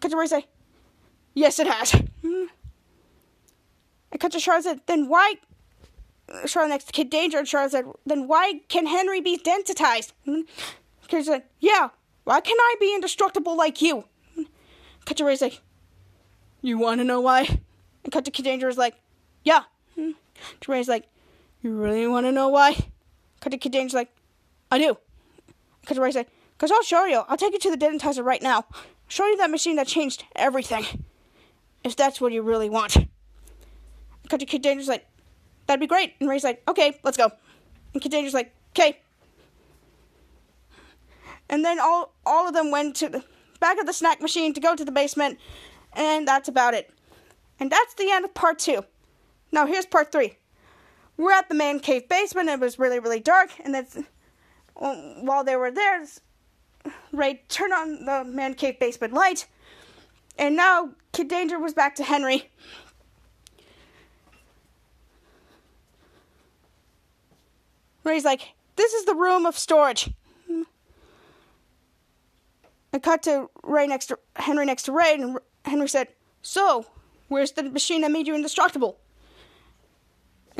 [0.00, 0.48] Cut to Ray's like,
[1.34, 1.94] yes, it has.
[4.12, 5.34] I cut to Charlotte said, then why?
[6.46, 10.12] Charlotte next to Kid Danger, and Charlotte said, then why can Henry be densitized?
[11.08, 11.88] Kid said, yeah,
[12.24, 14.04] why can I be indestructible like you?
[15.06, 15.60] Cut to Ray's like,
[16.62, 17.58] you want to know why?
[18.04, 18.94] And cut to Kid Danger is like,
[19.42, 19.62] yeah.
[20.68, 21.08] Ray's like,
[21.62, 22.76] you really want to know why?
[23.48, 24.10] Kid Danger's like,
[24.70, 24.96] I do.
[25.86, 27.22] To Ray's like, because I'll show you.
[27.28, 28.66] I'll take you to the Densitizer right now.
[29.08, 30.84] show you that machine that changed everything.
[31.82, 32.96] If that's what you really want.
[34.28, 35.06] To Kid Danger's like,
[35.66, 36.14] that'd be great.
[36.20, 37.32] And Ray's like, okay, let's go.
[37.94, 39.00] And Kid Danger's like, okay.
[41.48, 43.24] And then all all of them went to the
[43.58, 45.38] back of the snack machine to go to the basement,
[45.92, 46.92] and that's about it.
[47.58, 48.84] And that's the end of part two.
[49.50, 50.36] Now here's part three.
[51.20, 52.48] We're at the man cave basement.
[52.48, 53.98] It was really really dark, and that's
[54.72, 56.06] while they were there,
[57.12, 59.46] Ray turned on the man cave basement light,
[60.38, 62.50] and now Kid Danger was back to Henry.
[68.02, 70.08] Ray's like, "This is the room of storage."
[72.94, 76.08] I cut to Ray next to Henry next to Ray, and Henry said,
[76.40, 76.86] "So,
[77.28, 78.98] where's the machine that made you indestructible?"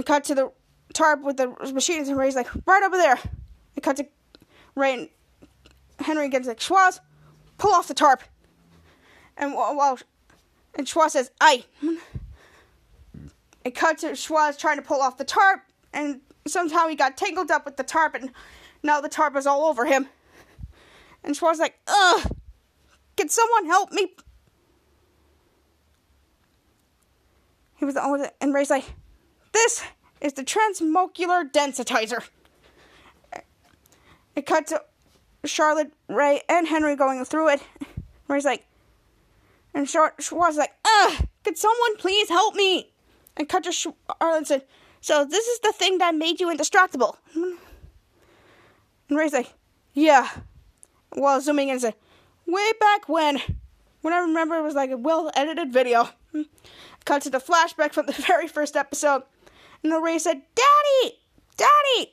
[0.01, 0.51] And cut to the
[0.95, 3.19] tarp with the machine, and Ray's like, "Right over there."
[3.77, 4.09] And cut to
[4.75, 5.11] Ray and
[5.99, 7.01] Henry gets like, "Schwoz,
[7.59, 8.23] pull off the tarp."
[9.37, 9.99] And while
[10.73, 11.67] and Schwoz says, "I."
[13.63, 17.51] It cut to Schwoz trying to pull off the tarp, and somehow he got tangled
[17.51, 18.33] up with the tarp, and
[18.83, 20.09] now the tarp is all over him.
[21.23, 22.27] And Schwoz like, ugh,
[23.19, 24.17] can someone help me?
[27.77, 28.95] He was the only, and Ray's like,
[29.53, 29.83] this
[30.21, 32.27] is the transmolecular densitizer.
[34.37, 34.73] It cuts
[35.45, 37.63] Charlotte, Ray, and Henry going through it.
[38.29, 38.67] Ray's like,
[39.75, 42.93] and Schwoz like, ugh, could someone please help me?
[43.37, 44.65] And cut to Charlotte said,
[45.01, 47.17] so this is the thing that made you indestructible.
[47.35, 47.59] And
[49.11, 49.53] Ray's like,
[49.95, 50.29] yeah
[51.15, 51.95] while zooming in said,
[52.47, 53.41] way back when,
[54.03, 56.09] when I remember it was like a well edited video.
[57.05, 59.23] Cut to the flashback from the very first episode.
[59.83, 61.19] And the Ray said, Daddy!
[61.57, 62.13] Daddy!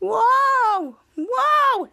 [0.00, 0.96] Whoa!
[1.16, 1.88] Whoa!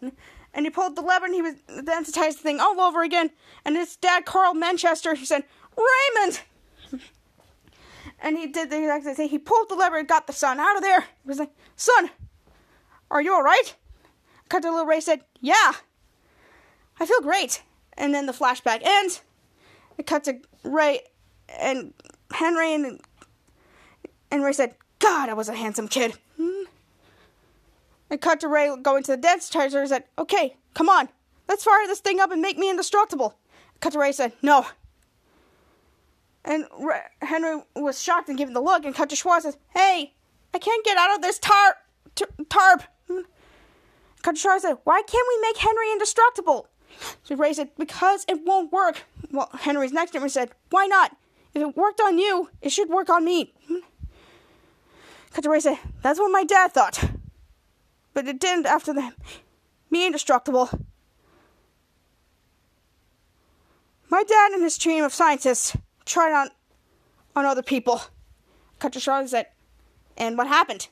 [0.54, 3.32] And he pulled the lever and he was densitized the thing all over again.
[3.64, 5.44] And his dad, Carl Manchester, he said,
[5.78, 6.42] Raymond!
[8.24, 9.30] And he did the exact same thing.
[9.30, 11.02] He pulled the lever and got the son out of there.
[11.02, 12.12] He was like, Son,
[13.10, 13.76] are you alright?
[14.48, 15.74] Cut to little Ray said, Yeah.
[17.00, 17.64] I feel great.
[17.98, 19.22] And then the flashback ends.
[19.98, 21.02] It cuts to Ray
[21.60, 21.94] and
[22.32, 23.02] Henry, and,
[24.30, 26.14] and Ray said, God, I was a handsome kid.
[26.38, 26.64] Hmm.
[28.10, 31.10] It cut to Ray going to the densitizer and said, Okay, come on,
[31.50, 33.38] let's fire this thing up and make me indestructible.
[33.80, 34.68] Cut to Ray said, No.
[36.46, 36.66] And
[37.22, 40.14] Henry was shocked and giving the look, and cut to Schwoz says, Hey,
[40.54, 41.78] I can't get out of this tarp.
[42.50, 42.84] tarp.
[43.08, 43.22] Hmm.
[44.22, 46.68] Cut to Schwoz said, Why can't we make Henry indestructible?
[47.24, 49.04] So Ray said, Because it won't work.
[49.32, 51.16] Well, Henry's next to him said, Why not?
[51.54, 53.54] If it worked on you, it should work on me.
[53.68, 53.84] Cut
[55.46, 57.12] Ray said, That's what my dad thought.
[58.14, 59.14] But it didn't after the
[59.90, 60.70] me indestructible.
[64.10, 66.50] My dad and his team of scientists tried on
[67.36, 68.02] on other people.
[68.98, 69.48] Charlotte said,
[70.18, 70.90] And what happened?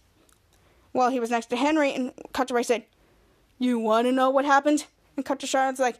[0.93, 2.13] Well, he was next to Henry, and
[2.49, 2.85] Ray said,
[3.57, 4.85] You want to know what happened?
[5.17, 5.99] And Charlotte's like,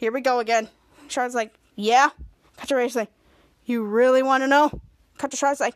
[0.00, 0.68] here we go again.
[1.08, 2.08] Charlotte's like, yeah.
[2.70, 3.10] Ray's like,
[3.66, 4.80] you really want to know?
[5.34, 5.74] Charlotte's like,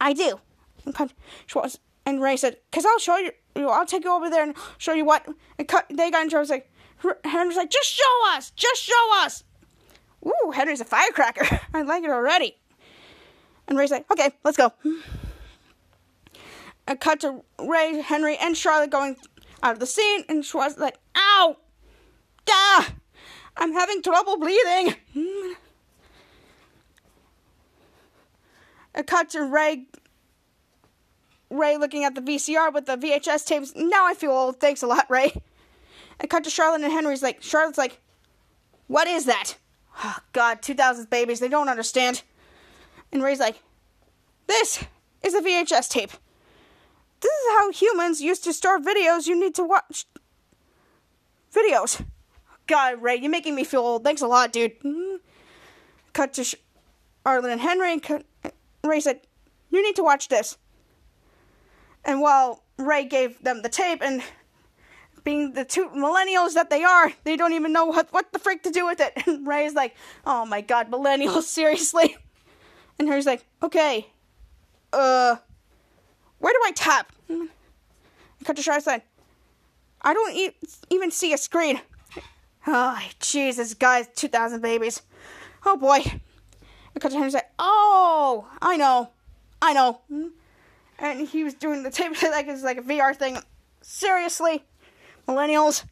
[0.00, 0.40] I do.
[0.84, 1.12] And cut
[1.46, 3.32] Schwoz and Ray said, cause I'll show you.
[3.56, 5.26] I'll take you over there and show you what.
[5.58, 5.86] And cut.
[5.90, 6.70] They got in Charlotte's like,
[7.24, 9.44] Henry's like, just show us, just show us.
[10.26, 11.60] Ooh, Henry's a firecracker.
[11.74, 12.56] I like it already.
[13.68, 14.72] And Ray's like, okay, let's go.
[16.86, 19.16] And cut to Ray, Henry, and Charlotte going
[19.62, 21.56] out of the scene, and Schwoz like, ow,
[22.50, 22.94] Ah!
[23.56, 24.94] I'm having trouble breathing.
[28.94, 29.86] A cut to Ray.
[31.50, 33.72] Ray looking at the VCR with the VHS tapes.
[33.74, 34.60] Now I feel old.
[34.60, 35.42] Thanks a lot, Ray.
[36.20, 38.00] A cut to Charlotte and Henry's like, Charlotte's like,
[38.86, 39.56] what is that?
[40.02, 42.22] Oh, God, 2000s babies, they don't understand.
[43.12, 43.62] And Ray's like,
[44.46, 44.84] this
[45.22, 46.10] is a VHS tape.
[47.20, 50.06] This is how humans used to store videos you need to watch.
[51.54, 52.04] Videos.
[52.66, 54.04] God, Ray, you're making me feel old.
[54.04, 54.78] Thanks a lot, dude.
[54.80, 55.16] Mm-hmm.
[56.12, 56.54] Cut to Sh-
[57.26, 57.98] Arlen and Henry.
[57.98, 58.24] Cut-
[58.84, 59.20] Ray said,
[59.70, 60.56] You need to watch this.
[62.04, 64.22] And while Ray gave them the tape, and
[65.24, 68.62] being the two millennials that they are, they don't even know what, what the freak
[68.62, 69.12] to do with it.
[69.26, 69.94] And Ray's like,
[70.26, 72.16] oh my god, millennials, seriously?
[72.98, 74.06] And Harry's like, okay,
[74.92, 75.36] uh,
[76.38, 77.12] where do I tap?
[77.28, 77.48] And
[78.44, 79.02] cut to Charlotte said,
[80.02, 80.56] I don't e-
[80.90, 81.80] even see a screen.
[82.66, 85.02] Oh, Jesus, guys, 2,000 babies.
[85.64, 86.00] Oh boy.
[86.94, 89.10] And cut to Henry said, oh, I know,
[89.62, 90.00] I know.
[91.00, 93.38] And he was doing the tape like it's like a VR thing.
[93.82, 94.64] Seriously?
[95.30, 95.84] millennials.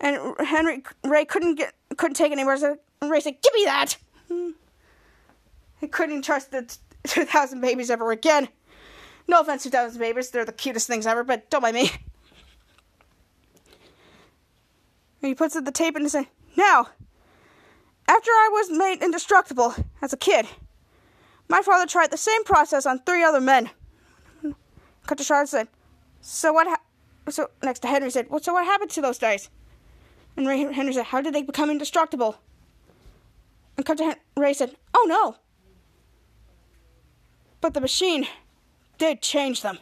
[0.00, 2.56] And Henry Ray couldn't get couldn't take it anymore.
[2.58, 3.96] So Ray said, "Give me that."
[5.80, 8.48] He couldn't trust the 2,000 babies ever again.
[9.28, 11.90] No offense, 2,000 babies; they're the cutest things ever, but don't mind me.
[15.22, 16.88] And he puts the tape in and says, "Now,
[18.06, 20.46] after I was made indestructible as a kid,
[21.48, 23.70] my father tried the same process on three other men."
[25.06, 25.68] Cut to Charlotte said,
[26.20, 26.80] "So what?" Ha-
[27.28, 29.48] so next to Henry said, "Well, so what happened to those dice?"
[30.36, 32.36] And Ray, Henry said, "How did they become indestructible?"
[33.76, 35.36] And cut to Hen- Ray said, "Oh no."
[37.60, 38.28] But the machine
[38.98, 39.78] did change them.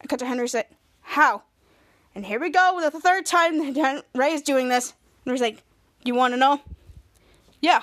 [0.00, 0.66] And cut to Henry said,
[1.00, 1.42] "How?"
[2.14, 3.74] And here we go with the third time
[4.14, 4.94] Ray is doing this.
[5.24, 5.62] And he's like,
[6.04, 6.60] "You want to know?"
[7.60, 7.82] Yeah.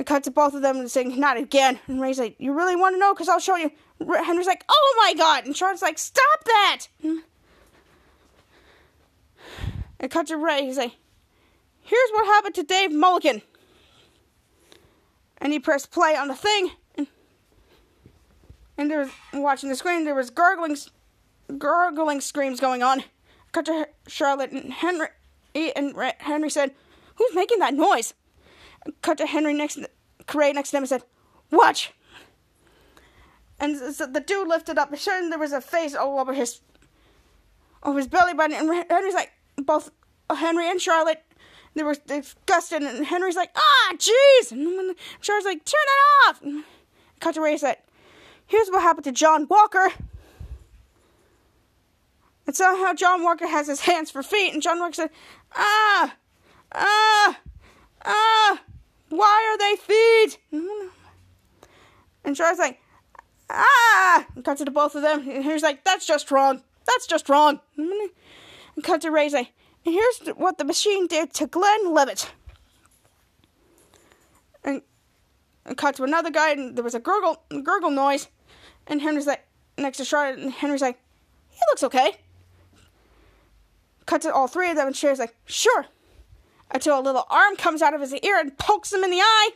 [0.00, 2.74] And cut to both of them and saying, "Not again." And Ray's like, "You really
[2.74, 3.12] want to know?
[3.12, 6.86] Because I'll show you." Henry's like, "Oh my god!" And Charlotte's like, "Stop that!"
[9.98, 10.64] And cut to Ray.
[10.64, 10.96] He's like,
[11.82, 13.42] "Here's what happened to Dave Mulligan."
[15.36, 17.06] And he pressed play on the thing, and,
[18.78, 20.06] and there was watching the screen.
[20.06, 20.78] There was gurgling,
[21.58, 23.04] gurgling screams going on.
[23.52, 25.08] Cut to Charlotte and Henry.
[25.54, 26.74] And Henry said,
[27.16, 28.14] "Who's making that noise?"
[29.02, 29.78] Cut to Henry next,
[30.34, 31.04] Ray next to him and said,
[31.50, 31.92] "Watch."
[33.60, 36.32] and so the dude lifted up his shirt and there was a face all over
[36.32, 36.60] his
[37.82, 39.90] over his belly button and Henry's like both
[40.34, 41.22] Henry and Charlotte
[41.74, 44.50] they were disgusted and Henry's like ah jeez!
[44.50, 46.42] And Charlotte's like turn it off!
[46.42, 46.64] And
[47.20, 47.76] cut to Ray said
[48.46, 49.92] here's what happened to John Walker.
[52.46, 55.10] And somehow John Walker has his hands for feet and John Walker said
[55.54, 56.14] ah
[56.72, 57.38] ah
[58.04, 58.60] ah
[59.10, 60.38] why are they feet
[62.24, 62.80] and Charlotte's like
[63.50, 65.28] ah, and cut to the both of them.
[65.28, 66.62] And he's like, that's just wrong.
[66.86, 67.60] That's just wrong.
[67.76, 69.52] And cut to Ray's like,
[69.84, 72.32] and here's what the machine did to Glenn Levitt.
[74.64, 74.82] And,
[75.64, 78.28] and cut to another guy, and there was a gurgle, gurgle noise.
[78.86, 79.46] And Henry's like,
[79.78, 80.98] next to Charlotte, and Henry's like,
[81.50, 82.16] he looks okay.
[84.06, 85.86] Cut to all three of them, and Cher's like, sure.
[86.72, 89.50] Until a little arm comes out of his ear and pokes him in the eye.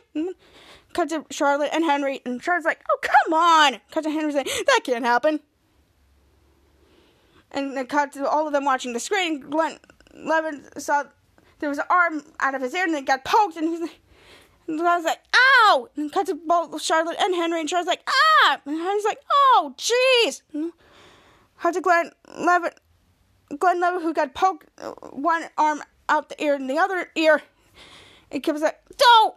[0.93, 4.47] Cut to Charlotte and Henry, and Charlotte's like, "Oh, come on!" Cut to Henry's like,
[4.65, 5.39] "That can't happen."
[7.51, 9.39] And then cut to all of them watching the screen.
[9.41, 9.79] Glenn
[10.13, 11.03] Levin saw
[11.59, 13.99] there was an arm out of his ear, and it got poked, and he's like,
[14.67, 18.09] and I was like, "Ow!" And cut to both Charlotte and Henry, and Charlotte's like,
[18.43, 20.41] "Ah!" And Henry's like, "Oh, jeez!"
[21.59, 22.71] Cut to Glenn Levin,
[23.57, 24.67] Glenn Levin, who got poked
[25.11, 27.41] one arm out the ear and the other ear.
[28.31, 29.35] It comes like, "Don't!"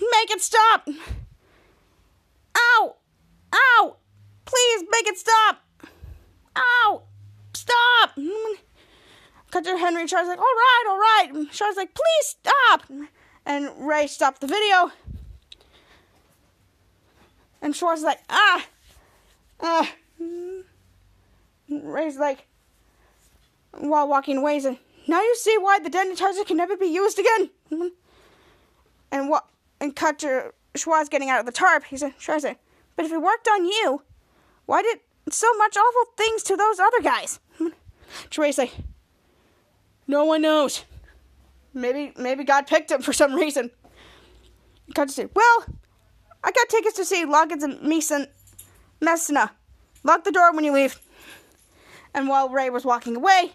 [0.00, 0.88] Make it stop!
[2.56, 2.96] Ow!
[3.52, 3.96] Ow!
[4.44, 5.60] Please make it stop!
[6.56, 7.02] Ow!
[7.52, 8.16] Stop!
[9.50, 11.50] Cut to Henry Charles like, all right, all right.
[11.50, 12.84] Charles like, please stop.
[13.44, 14.92] And Ray stopped the video.
[17.60, 18.66] And Schwoz is like, ah,
[19.60, 19.92] ah.
[21.68, 22.46] Ray's like,
[23.72, 27.18] while walking away, he's like, now you see why the Densitizer can never be used
[27.18, 27.50] again.
[29.10, 29.46] And what?
[29.80, 31.84] and to Schwoz getting out of the tarp.
[31.84, 32.56] He said, Schwoz said,
[32.96, 34.02] but if it worked on you,
[34.66, 34.98] why did
[35.30, 37.40] so much awful things to those other guys?
[38.38, 38.74] Like,
[40.06, 40.86] no one knows.
[41.74, 43.70] Maybe maybe God picked him for some reason.
[44.94, 45.64] To say, well,
[46.42, 48.26] I got tickets to see Loggins and Meeson
[49.02, 49.52] Messina.
[50.02, 50.98] Lock the door when you leave.
[52.14, 53.52] And while Ray was walking away,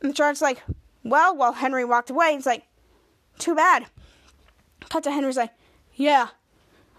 [0.00, 0.62] and the Charles like,
[1.02, 2.64] well, while Henry walked away, he's like,
[3.38, 3.86] too bad.
[4.88, 5.52] Cut to Henry's like,
[5.94, 6.28] yeah.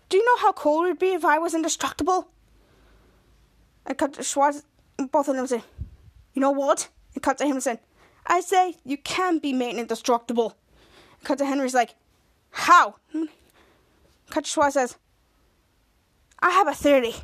[0.09, 2.29] Do you know how cool it would be if I was indestructible?
[3.85, 4.63] And cut to Schwoz,
[5.11, 5.63] both of them say,
[6.33, 6.89] you know what?
[7.13, 7.79] And cut to him and said,
[8.25, 10.57] I say you can be made indestructible.
[11.23, 11.95] Cut to Henry's like,
[12.51, 12.95] how?
[14.29, 14.97] Cut to Schwoz says,
[16.39, 17.15] I have a theory.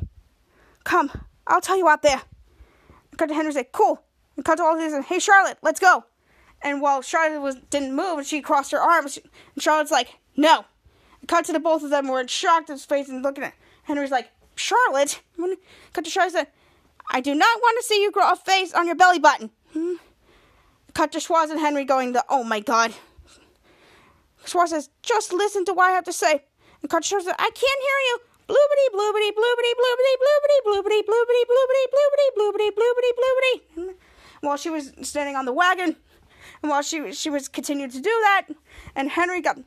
[0.84, 1.10] Come,
[1.46, 2.22] I'll tell you out there.
[3.16, 4.02] Cut to Henry's like, cool.
[4.36, 6.04] And cut to all these, hey Charlotte, let's go.
[6.62, 9.18] And while Charlotte was didn't move, she crossed her arms.
[9.54, 10.64] And Charlotte's like, no.
[11.26, 14.10] cut to the both of them were in shocked his face and looking at Henry's
[14.10, 15.20] like, Charlotte?
[15.92, 16.46] Cut to Charlotte said,
[17.10, 19.50] I do not want to see you grow a face on your belly button.
[19.72, 19.94] Hmm.
[20.94, 22.94] Cut to Schwoz and Henry going the, oh my god.
[24.44, 26.44] Schwoz says, just listen to what I have to say.
[26.80, 28.18] And cut to Schwoz says, I can't hear you.
[28.48, 33.94] Bloobity, bloobity, bloobity, bloobity, bloobity, bloobity, bloobity, bloobity, bloobity, bloobity, bloobity, bloobity.
[34.40, 35.96] While she was standing on the wagon,
[36.62, 38.46] and while she she was continuing to do that,
[38.94, 39.58] and Henry got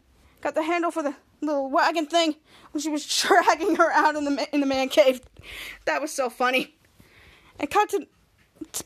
[0.41, 2.35] got the handle for the little wagon thing,
[2.71, 5.21] when she was dragging her out in the in the man cave.
[5.85, 6.75] That was so funny.
[7.59, 8.07] And cut to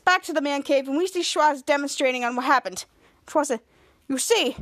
[0.04, 2.84] back to the man cave, and we see Schwoz demonstrating on what happened.
[3.26, 3.60] Schwoz said,
[4.08, 4.56] "You see,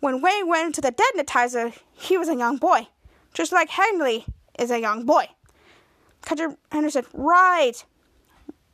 [0.00, 2.88] when Wayne went into the Densitizer, he was a young boy,
[3.34, 4.24] just like Henry
[4.58, 5.28] is a young boy."
[6.22, 7.84] Cutter Henry said, "Right,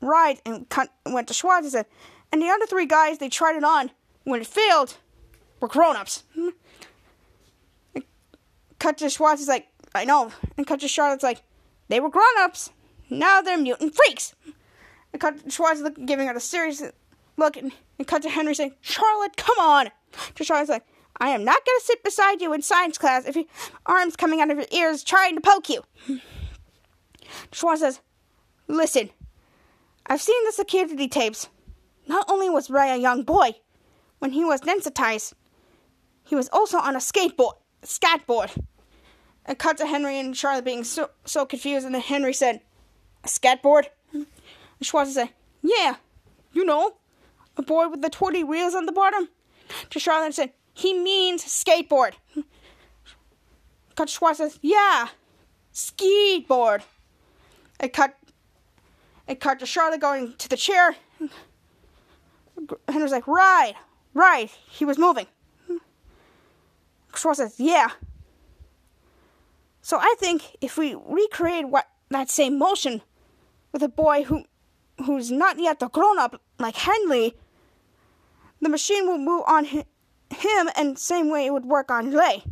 [0.02, 0.66] right," and
[1.06, 1.86] went to Schwoz and said,
[2.30, 3.90] "And the other three guys, they tried it on.
[4.24, 4.98] When it failed,
[5.60, 6.24] were grown-ups."
[8.78, 11.42] Cut to Schwoz is like, "I know," and cut to Charlotte's like,
[11.88, 12.70] "They were grown-ups.
[13.08, 14.34] Now they're mutant freaks."
[15.12, 16.82] And cut to Schwoz look, giving her a serious
[17.36, 19.90] look, and, and cut to Henry saying, Charlotte, come on.
[20.34, 20.86] To Charlotte's like,
[21.18, 23.44] I am not going to sit beside you in science class if your
[23.86, 25.82] arms coming out of your ears trying to poke you.
[27.52, 28.00] Schwoz says,
[28.68, 29.10] Listen,
[30.06, 31.48] I've seen the security tapes.
[32.06, 33.52] Not only was Ray a young boy,
[34.18, 35.34] when he was densitized,
[36.24, 37.54] he was also on a skateboard.
[37.82, 38.50] Skateboard.
[39.44, 42.60] And cut to Henry and Charlotte being so so confused, and then Henry said,
[43.24, 43.86] "A skateboard."
[44.82, 45.30] Schwoz said,
[45.62, 45.96] Yeah,
[46.52, 46.96] you know,
[47.56, 49.28] a board with the 20 wheels on the bottom.
[49.90, 52.12] To Charlotte said, He means skateboard.
[53.96, 55.08] Cut Schwoz says, Yeah,
[55.72, 56.82] ski board.
[57.80, 58.16] It cut
[59.26, 60.96] it cut to Charlotte going to the chair.
[62.88, 63.74] Henry's like, Right,
[64.14, 64.50] right.
[64.68, 65.26] He was moving.
[67.12, 67.88] Schwoz says, Yeah.
[69.80, 73.02] So I think if we recreate what that same motion
[73.72, 74.44] with a boy who
[75.04, 77.34] who's not yet a grown up like Henley,
[78.60, 79.84] the machine will move on him
[80.76, 82.44] and same way it would work on Lay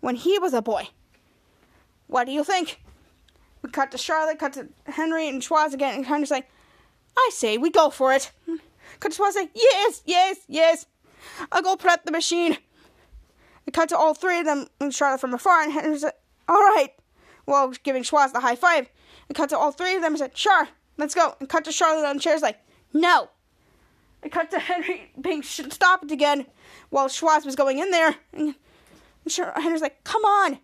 [0.00, 0.88] when he was a boy.
[2.06, 2.83] What do you think?
[3.64, 6.48] We cut to Charlotte, cut to Henry and Schwoz again, and Henry's like,
[7.16, 8.30] I say we go for it.
[9.00, 10.86] Cut to Schwoz like, yes, yes, yes.
[11.50, 12.58] I'll go prep the machine.
[13.66, 16.14] We cut to all three of them and Charlotte from afar, and Henry's like,
[16.48, 16.90] all right.
[17.46, 18.88] Well, giving Schwoz the high five.
[19.28, 21.34] And cut to all three of them and said, sure, Let's go.
[21.40, 22.58] And cut to Charlotte on chairs like,
[22.92, 23.28] no.
[24.22, 26.46] And cut to Henry being stopped again
[26.90, 28.14] while Schwartz was going in there.
[28.32, 28.54] And
[29.56, 30.58] Henry's like, come on.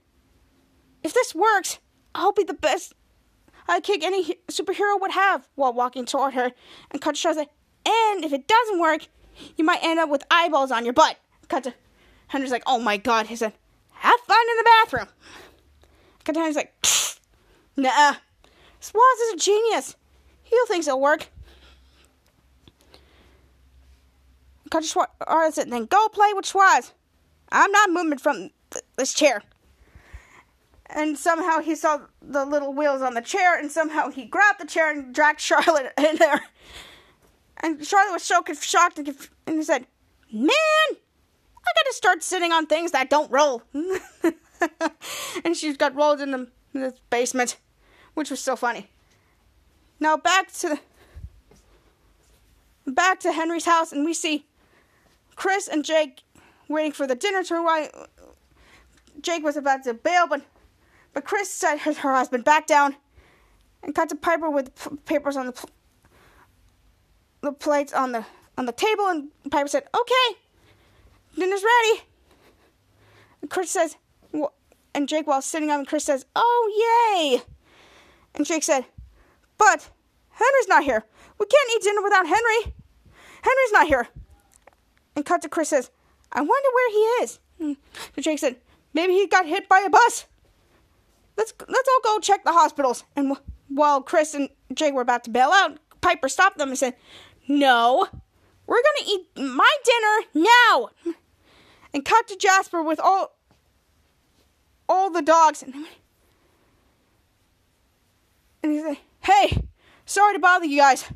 [1.03, 1.79] If this works,
[2.15, 2.95] I'll be the best
[3.71, 6.51] I kick any superhero would have while walking toward her.
[6.91, 7.51] And Charlotte like,
[7.87, 9.07] and if it doesn't work,
[9.57, 11.17] you might end up with eyeballs on your butt.
[11.49, 11.75] To
[12.29, 13.27] Henry's like, oh my god.
[13.27, 13.53] He said,
[13.93, 15.09] have fun in the bathroom.
[16.27, 16.75] Henry's like,
[17.77, 18.15] nah.
[18.81, 19.97] Schwoz is a genius.
[20.43, 21.29] He'll think it'll work.
[24.71, 26.93] Cut Schwoz, or then go play with Schwoz.
[27.51, 29.43] I'm not moving from th- this chair.
[30.93, 34.67] And somehow he saw the little wheels on the chair, and somehow he grabbed the
[34.67, 36.43] chair and dragged Charlotte in there.
[37.63, 39.87] And Charlotte was so shocked and, conf- and he said,
[40.33, 43.63] Man, I gotta start sitting on things that don't roll.
[45.45, 47.59] and she got rolled in the, in the basement,
[48.15, 48.89] which was so funny.
[49.99, 50.79] Now back to
[52.87, 54.47] the, back to Henry's house, and we see
[55.37, 56.23] Kris and Jake
[56.69, 57.91] waiting for the dinner to arrive.
[59.21, 60.43] Jake was about to bail, but
[61.13, 62.97] but Kris set her, husband back down
[63.83, 65.71] and cut to Piper with p- papers on the pl-
[67.43, 68.25] the plates on the
[68.59, 70.39] on the table, and Piper said, "Okay,
[71.35, 72.03] dinner's ready."
[73.41, 73.97] And Kris says,
[74.95, 77.43] and Jake, while sitting on, Kris says, "Oh yay!"
[78.35, 78.85] And Jake said,
[79.61, 79.91] but
[80.31, 81.05] Henry's not here.
[81.39, 82.75] We can't eat dinner without Henry.
[83.43, 84.09] Henry's not here.
[85.15, 85.91] And cut to Kris says,
[86.33, 87.39] I wonder where he is.
[87.59, 87.73] Hmm.
[88.19, 88.57] Jake said,
[88.95, 90.25] maybe he got hit by a bus.
[91.41, 93.05] Let's let's all go check the hospitals.
[93.17, 96.77] And w- while Kris and Jake were about to bail out, Piper stopped them and
[96.77, 96.97] said,
[97.49, 98.07] No,
[98.67, 100.91] we're gonna eat my dinner now.
[101.95, 103.39] And cut to Jasper with all
[104.87, 105.63] all the dogs.
[105.63, 105.75] And,
[108.63, 109.63] and he said, Hey,
[110.05, 111.11] sorry to bother you guys,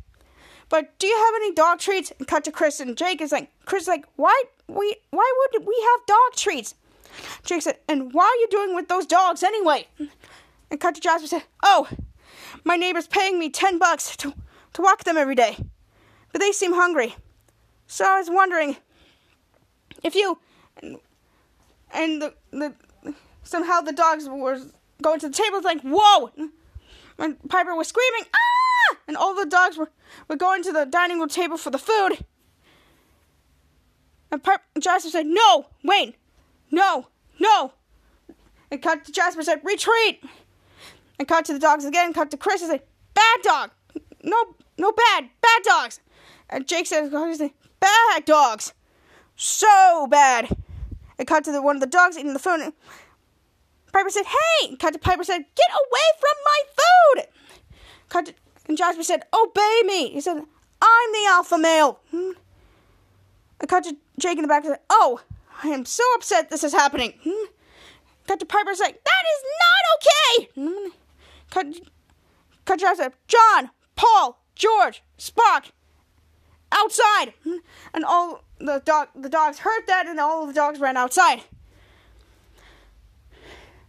[0.70, 2.12] but do you have any dog treats?
[2.18, 5.66] And cut to Kris and Jake is like, Kris is like, why we why would
[5.66, 6.74] we have dog treats?
[7.44, 9.88] Jake said, and why are you doing with those dogs anyway?
[10.70, 11.88] And to Jasper said, oh,
[12.64, 14.34] my neighbor's paying me ten bucks to
[14.72, 15.56] to walk them every day,
[16.32, 17.14] but they seem hungry,
[17.86, 18.76] so I was wondering
[20.02, 20.38] if you
[20.82, 20.98] and,
[21.92, 22.74] and the the
[23.44, 24.58] somehow the dogs were
[25.02, 25.60] going to the table.
[25.62, 26.30] Like, whoa!
[27.18, 28.96] And Piper was screaming, ah!
[29.06, 29.90] And all the dogs were,
[30.28, 32.24] were going to the dining room table for the food.
[34.32, 36.14] And Piper, Jasper said, no, Wayne,
[36.70, 37.08] no,
[37.38, 37.72] no.
[38.70, 40.24] And cut to Jasper said, retreat.
[41.18, 42.82] And cut to the dogs again, cut to Kris and said,
[43.14, 43.70] bad dog.
[44.22, 46.00] No, no bad, bad dogs.
[46.50, 47.10] And Jake said,
[47.80, 48.72] bad dogs.
[49.36, 50.56] So bad.
[51.18, 52.72] And cut to the, one of the dogs eating the food.
[53.92, 54.76] Piper said, hey.
[54.76, 57.26] Cut to Piper said, get away from my food.
[58.08, 58.34] Cut to,
[58.66, 60.10] and Jasper said, obey me.
[60.10, 62.00] He said, I'm the alpha male.
[62.10, 62.30] Hmm.
[63.60, 65.20] I cut to Jake in the back and said, oh,
[65.62, 67.14] I am so upset this is happening.
[67.22, 67.46] Hmm.
[68.26, 70.48] Cut to Piper said, that is not okay.
[70.54, 70.88] Hmm.
[71.50, 71.66] Cut,
[72.64, 75.70] cut to John, Paul, George, Spock,
[76.72, 77.34] outside.
[77.92, 81.42] And all the dog the dogs heard that and all the dogs ran outside.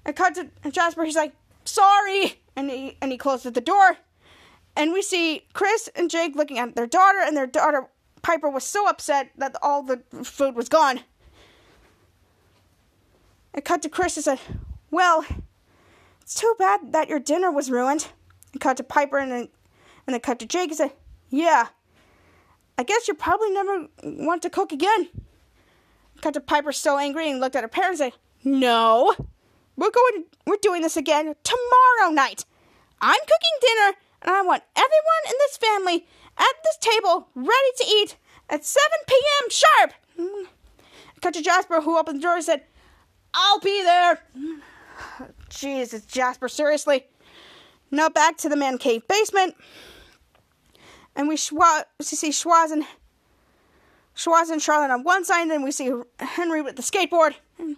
[0.06, 3.98] I cut to Jasper, he's like, sorry and he and he closes the door.
[4.76, 7.88] And we see Kris and Jake looking at their daughter, and their daughter
[8.22, 11.02] Piper was so upset that all the food was gone.
[13.56, 14.40] I cut to Kris and said,
[14.92, 15.26] Well,
[16.22, 18.10] it's too bad that your dinner was ruined.
[18.54, 19.50] I cut to Piper and then
[20.06, 20.92] and then cut to Jake and said,
[21.30, 21.70] Yeah,
[22.78, 25.10] I guess you probably never want to cook again.
[26.22, 29.16] Cut to Piper so angry and looked at her parents and said, No.
[29.78, 32.46] We're going we're doing this again tomorrow night.
[33.02, 37.86] I'm cooking dinner and I want everyone in this family at this table ready to
[37.86, 38.18] eat
[38.50, 39.50] at 7 p.m.
[39.50, 39.94] sharp.
[41.22, 42.64] Cut to Jasper who opened the door and said,
[43.36, 44.20] I'll be there.
[45.50, 47.06] Jesus, Jasper, seriously.
[47.92, 49.56] Now back to the man cave basement
[51.16, 52.86] and we schwa- see Schwoz and
[54.16, 57.36] Schwoz and Charlotte on one side, and then we see Henry with the skateboard.
[57.60, 57.78] And,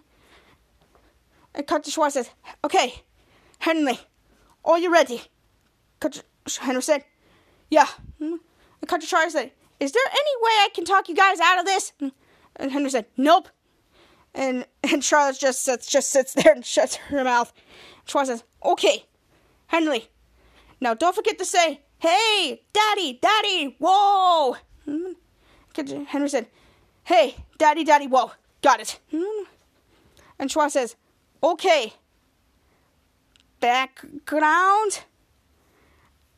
[1.54, 2.30] and cut to Schwoz says,
[2.64, 3.02] "Okay,
[3.60, 3.98] Henry,
[4.64, 5.22] are you ready?"
[6.00, 6.12] Cut
[6.46, 7.04] to, Henry said,
[7.70, 7.88] "Yeah."
[8.20, 8.40] And
[8.86, 11.64] cut to Charlotte said, "Is there any way I can talk you guys out of
[11.64, 11.92] this?"
[12.56, 13.48] And Henry said, "Nope."
[14.34, 17.52] And and Charlotte just sits just sits there and shuts her mouth.
[18.06, 19.04] Schwoz says, "Okay,
[19.68, 20.08] Henry,
[20.80, 24.56] now don't forget to say." Hey, Daddy, Daddy, whoa!
[26.06, 26.46] Henry said,
[27.04, 29.00] Hey, Daddy, Daddy, whoa, got it.
[30.38, 30.96] And Schwoz says,
[31.42, 31.94] Okay,
[33.60, 35.02] background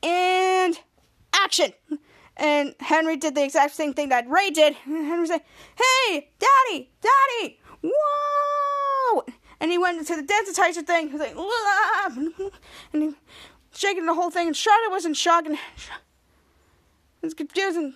[0.02, 0.78] and
[1.34, 1.72] action.
[2.36, 4.74] And Henry did the exact same thing that Ray did.
[4.74, 5.42] Henry said,
[5.76, 9.24] Hey, Daddy, Daddy, whoa!
[9.60, 11.08] And he went into the Densitizer thing.
[11.08, 12.50] He was like, Wah!
[12.92, 13.14] and he
[13.74, 15.60] shaking the whole thing, and Charlotte was in shock and it
[17.26, 17.94] was confusing.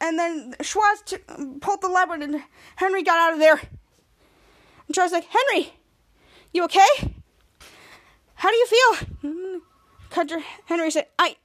[0.00, 1.18] And then Schwoz t-
[1.60, 2.42] pulled the lever, and
[2.76, 3.60] Henry got out of there.
[4.86, 5.74] And Charlotte's like, Henry,
[6.52, 7.14] you okay?
[8.34, 9.60] How do you feel?
[10.10, 11.36] Cutter Henry said, I,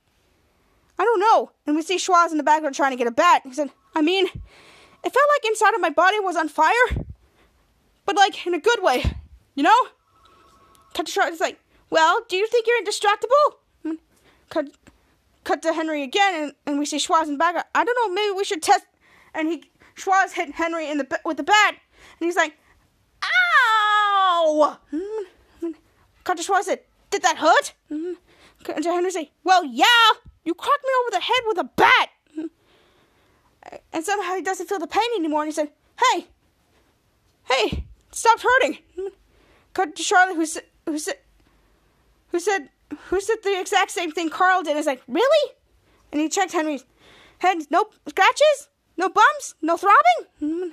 [0.98, 1.52] I don't know.
[1.68, 3.42] And we see Schwoz in the background trying to get a bat.
[3.44, 4.34] He said, I mean, it
[5.14, 7.06] felt like inside of my body was on fire,
[8.06, 9.04] but like in a good way,
[9.56, 9.78] you know?
[10.94, 13.60] Cutter Schwoz is like, well, do you think you're indestructible?
[13.86, 13.98] Mm.
[14.50, 14.70] Cut,
[15.44, 17.68] cut to Henry again, and, and we see Schwoz in back.
[17.76, 18.86] I don't know, maybe we should test.
[19.34, 21.76] And he Schwoz hit Henry in the with the bat,
[22.20, 22.54] and he's like,
[23.24, 25.74] "Ow!" Mm.
[26.24, 28.16] Cut to Schwoz said, "Did that hurt?" Mm.
[28.64, 29.86] Cut to Henry say, "Well, yeah,
[30.44, 32.10] you cracked me over the head with a bat."
[33.92, 35.72] And somehow he doesn't feel the pain anymore, and he said,
[36.12, 36.28] "Hey,
[37.46, 37.86] hey,
[38.16, 38.80] stop hurting."
[39.74, 41.10] Cut to Charlotte, who's who's
[42.30, 42.70] who said
[43.10, 44.78] who said the exact same thing Carl did.
[44.78, 45.54] It's like, really?
[46.12, 46.86] And he checked Henry's
[47.40, 47.58] head.
[47.70, 47.94] Nope.
[48.08, 48.70] Scratches?
[48.98, 49.56] No bumps?
[49.62, 50.72] No throbbing?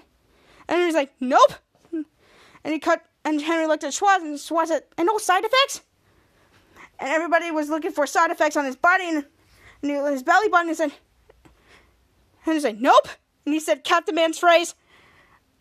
[0.69, 1.55] And he was like, nope.
[1.91, 5.81] And he cut, and Henry looked at Schwoz, and Schwoz said, and no side effects?
[7.01, 9.27] And everybody was looking for side effects on his body and,
[9.83, 10.69] and his belly button.
[10.69, 10.93] And said,
[12.47, 13.09] and he said, nope.
[13.45, 14.77] And he said, cut the man's phrase,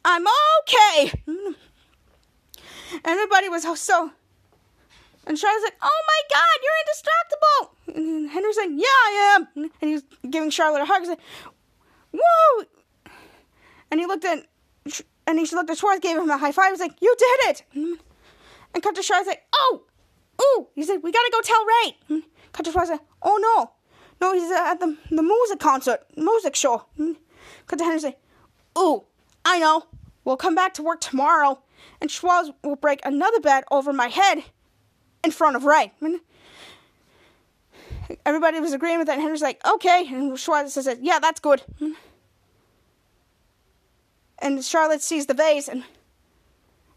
[0.05, 0.25] I'm
[0.61, 1.23] okay.
[3.05, 4.11] Everybody was so
[5.25, 9.89] and Charlotte's like, "Oh my God, you're indestructible!" And Henry's like, "Yeah, I am." And
[9.89, 11.03] he's giving Charlotte a hug.
[11.03, 11.19] And he's like,
[12.11, 12.65] "Whoa!"
[13.91, 14.45] And he looked at,
[15.27, 16.71] and he looked at Schwoz, gave him a high five.
[16.71, 17.63] He's like, "You did it!"
[18.73, 19.83] And cut to Charlotte's like, "Oh,
[20.41, 23.71] ooh!" He said, "We gotta go tell Ray." Cut to Schwoz like, "Oh no,
[24.19, 26.85] no, he's at the the music concert, music show."
[27.67, 28.19] Cut to Henry's like,
[28.77, 29.03] "Ooh,
[29.45, 29.83] I know.
[30.23, 31.61] We'll come back to work tomorrow."
[31.99, 34.43] And Schwoz will break another bed over my head
[35.23, 35.91] in front of Ray.
[38.25, 40.05] Everybody was agreeing with that, and Henry's like, okay.
[40.07, 41.61] And Schwoz says, yeah, that's good.
[44.39, 45.83] And Charlotte sees the vase, and,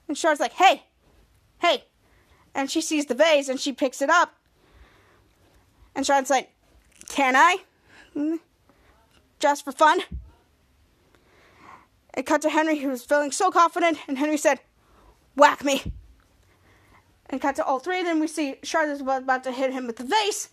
[0.09, 0.85] and Charlotte's like, hey,
[1.61, 1.85] hey.
[2.55, 4.35] And she sees the vase and she picks it up.
[5.95, 6.51] And Charlotte's like,
[7.09, 7.59] can I?
[9.41, 10.01] Just for fun.
[12.17, 14.61] It cut to Henry, who was feeling so confident, and Henry said,
[15.37, 15.83] whack me.
[17.31, 18.21] And cut to all three of them.
[18.21, 20.51] We see Charlotte's about to hit him with the vase.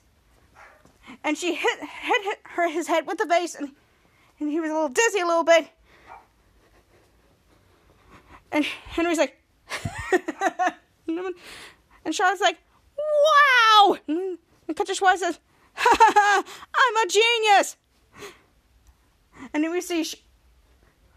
[1.23, 3.71] And she hit, hit, hit her his head with the vase, and,
[4.39, 5.69] and he was a little dizzy a little bit.
[8.51, 9.41] And Henry's like,
[11.07, 11.35] and
[12.11, 12.57] Charlotte's like,
[12.97, 13.97] wow!
[14.07, 14.37] And
[14.75, 15.39] Katja Schwoz says,
[15.77, 17.77] I'm a genius!
[19.53, 20.05] And then we see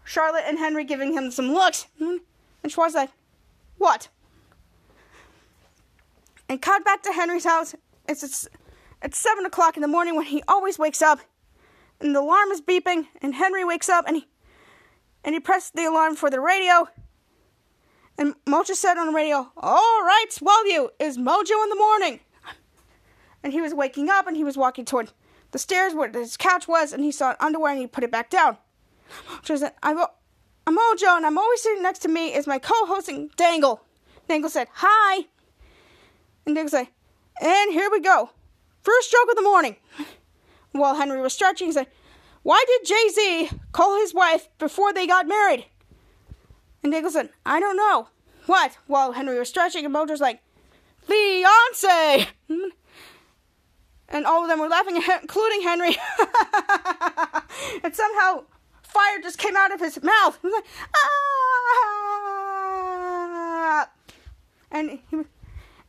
[0.03, 1.87] Charlotte and Henry giving him some looks.
[1.99, 2.21] And
[2.65, 3.11] Schwoz like,
[3.77, 4.09] what?
[6.47, 7.75] And cut back to Henry's house.
[8.07, 8.47] It's, it's,
[9.01, 11.19] it's 7 o'clock in the morning when he always wakes up.
[11.99, 13.07] And the alarm is beeping.
[13.21, 14.27] And Henry wakes up and he,
[15.23, 16.87] and he pressed the alarm for the radio.
[18.17, 22.19] And Mojo said on the radio, All right, swell you, is Mojo in the morning?
[23.43, 25.11] And he was waking up and he was walking toward
[25.51, 28.29] the stairs where his couch was and he saw underwear and he put it back
[28.29, 28.57] down.
[29.43, 29.99] Mojo said, I'm,
[30.67, 33.81] I'm Mojo and I'm always sitting next to me is my co-hosting Dangle.
[34.27, 35.25] Dangle said, Hi.
[36.45, 36.87] And Dangle said,
[37.41, 38.31] And here we go.
[38.81, 39.75] First joke of the morning.
[40.71, 41.87] While Henry was stretching, he said,
[42.43, 45.65] Why did Jay Z call his wife before they got married?
[46.83, 48.09] And Dangle said, I don't know.
[48.45, 48.77] What?
[48.87, 50.41] While Henry was stretching, and Mojo's like,
[51.07, 52.27] fiance!
[54.07, 55.97] And all of them were laughing, including Henry.
[57.83, 58.43] and somehow
[58.95, 60.39] fire just came out of his mouth.
[60.41, 60.65] He was like,
[60.95, 60.99] ah!
[64.71, 64.99] And he,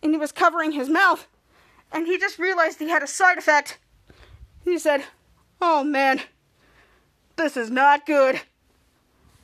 [0.03, 1.29] and he was covering his mouth.
[1.93, 3.79] And he just realized he had a side effect.
[4.65, 5.05] He said,
[5.63, 6.21] oh man,
[7.37, 8.41] this is not good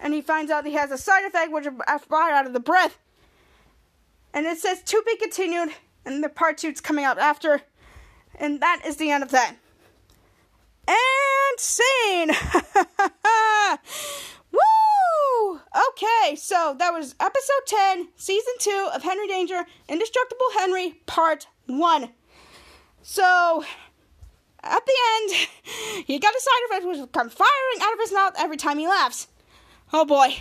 [0.02, 1.72] and he finds out he has a side effect which is
[2.08, 2.98] fire out of the breath.
[4.34, 5.70] And it says to be continued,
[6.04, 7.62] and the part two's coming out after.
[8.34, 9.56] And that is the end of that.
[10.88, 12.30] And scene!
[14.52, 15.60] Woo!
[15.90, 22.10] Okay, so that was episode 10, season 2 of Henry Danger, Indestructible Henry, part 1.
[23.02, 23.64] So,
[24.62, 25.48] at the end,
[26.06, 28.86] he got a side effect which comes firing out of his mouth every time he
[28.86, 29.28] laughs.
[29.92, 30.34] Oh boy.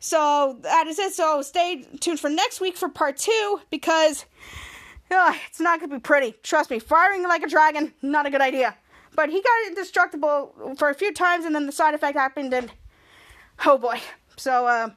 [0.00, 1.14] So that is it.
[1.14, 4.26] So stay tuned for next week for part two because
[5.10, 6.34] it's not going to be pretty.
[6.42, 8.76] Trust me, firing like a dragon, not a good idea.
[9.14, 12.72] But he got indestructible for a few times and then the side effect happened and
[13.64, 14.00] oh boy.
[14.36, 14.90] So, uh,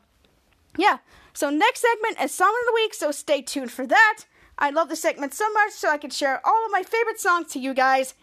[0.78, 0.97] yeah.
[1.34, 4.24] So next segment is Song of the Week, so stay tuned for that.
[4.57, 7.51] I love the segment so much, so I can share all of my favorite songs
[7.53, 8.15] to you guys.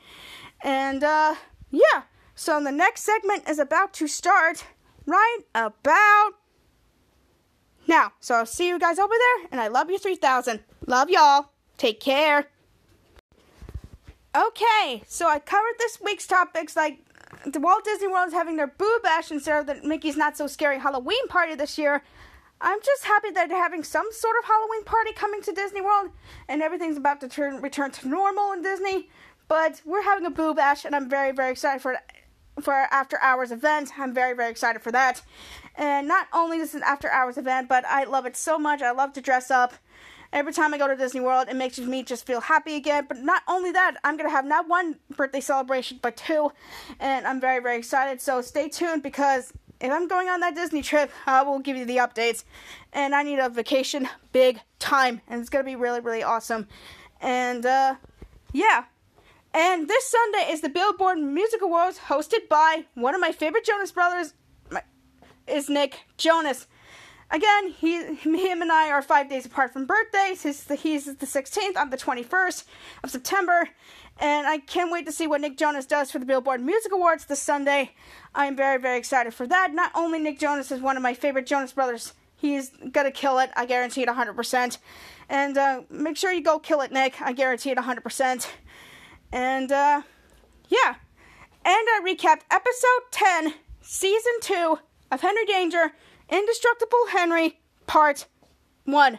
[0.63, 1.37] And, uh,
[1.71, 2.03] yeah.
[2.35, 4.65] So the next segment is about to start
[5.07, 6.33] right about
[7.87, 8.13] now.
[8.19, 10.61] So I'll see you guys over there, and I love you 3000.
[10.87, 11.51] Love y'all.
[11.77, 12.49] Take care.
[14.37, 16.99] Okay, so I covered this week's topics like
[17.47, 20.49] the Walt Disney World is having their Boo Bash instead of the Mickey's Not So
[20.49, 22.03] Scary Halloween party this year.
[22.61, 26.11] I'm just happy that they're having some sort of Halloween party coming to Disney World,
[26.49, 29.09] and everything's about to turn return to normal in Disney.
[29.47, 31.99] But we're having a Boo Bash, and I'm very very excited for
[32.61, 33.93] for after hours event.
[33.99, 35.23] I'm very, very excited for that.
[35.77, 38.83] And not only is it an after hours event, but I love it so much.
[38.83, 39.75] I love to dress up.
[40.35, 43.07] Every time I go to Disney World, it makes me just feel happy again.
[43.09, 46.51] But not only that, I'm going to have not one birthday celebration, but two.
[46.99, 48.21] And I'm very, very excited.
[48.21, 51.85] So stay tuned because if I'm going on that Disney trip, I will give you
[51.85, 52.43] the updates.
[52.93, 55.21] And I need a vacation big time.
[55.29, 56.67] And it's going to be really, really awesome.
[57.21, 57.95] And, uh,
[58.53, 58.87] yeah.
[59.53, 63.93] And this Sunday is the Billboard Music Awards hosted by one of my favorite Jonas
[63.93, 64.35] brothers,
[64.69, 64.83] my,
[65.47, 66.67] is Nick Jonas.
[67.31, 70.43] Again, he, him and I are five days apart from birthdays.
[70.43, 72.65] His, he's the 16th, I'm the 21st
[73.03, 73.69] of September.
[74.19, 77.25] And I can't wait to see what Nick Jonas does for the Billboard Music Awards
[77.25, 77.93] this Sunday.
[78.35, 79.75] I am very, very excited for that.
[79.75, 83.51] Not only Nick Jonas is one of my favorite Jonas brothers, he's gonna kill it.
[83.57, 84.79] I guarantee it 100%.
[85.29, 87.21] And uh, make sure you go kill it, Nick.
[87.21, 88.47] I guarantee it 100%.
[89.33, 90.03] And uh,
[90.69, 90.95] yeah.
[91.65, 94.79] And I recapped episode 10, season 2
[95.11, 95.93] of Henry Danger,
[96.29, 98.27] Indestructible Henry, part
[98.85, 99.19] 1.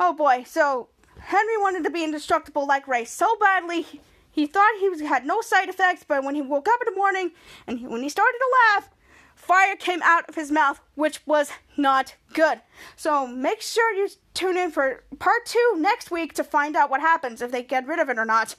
[0.00, 0.88] Oh boy, so
[1.20, 3.86] Henry wanted to be indestructible like Ray so badly.
[4.30, 6.98] He thought he was, had no side effects, but when he woke up in the
[6.98, 7.30] morning
[7.66, 8.90] and he, when he started to laugh,
[9.36, 12.60] fire came out of his mouth, which was not good.
[12.96, 17.00] So make sure you tune in for part two next week to find out what
[17.00, 18.56] happens if they get rid of it or not.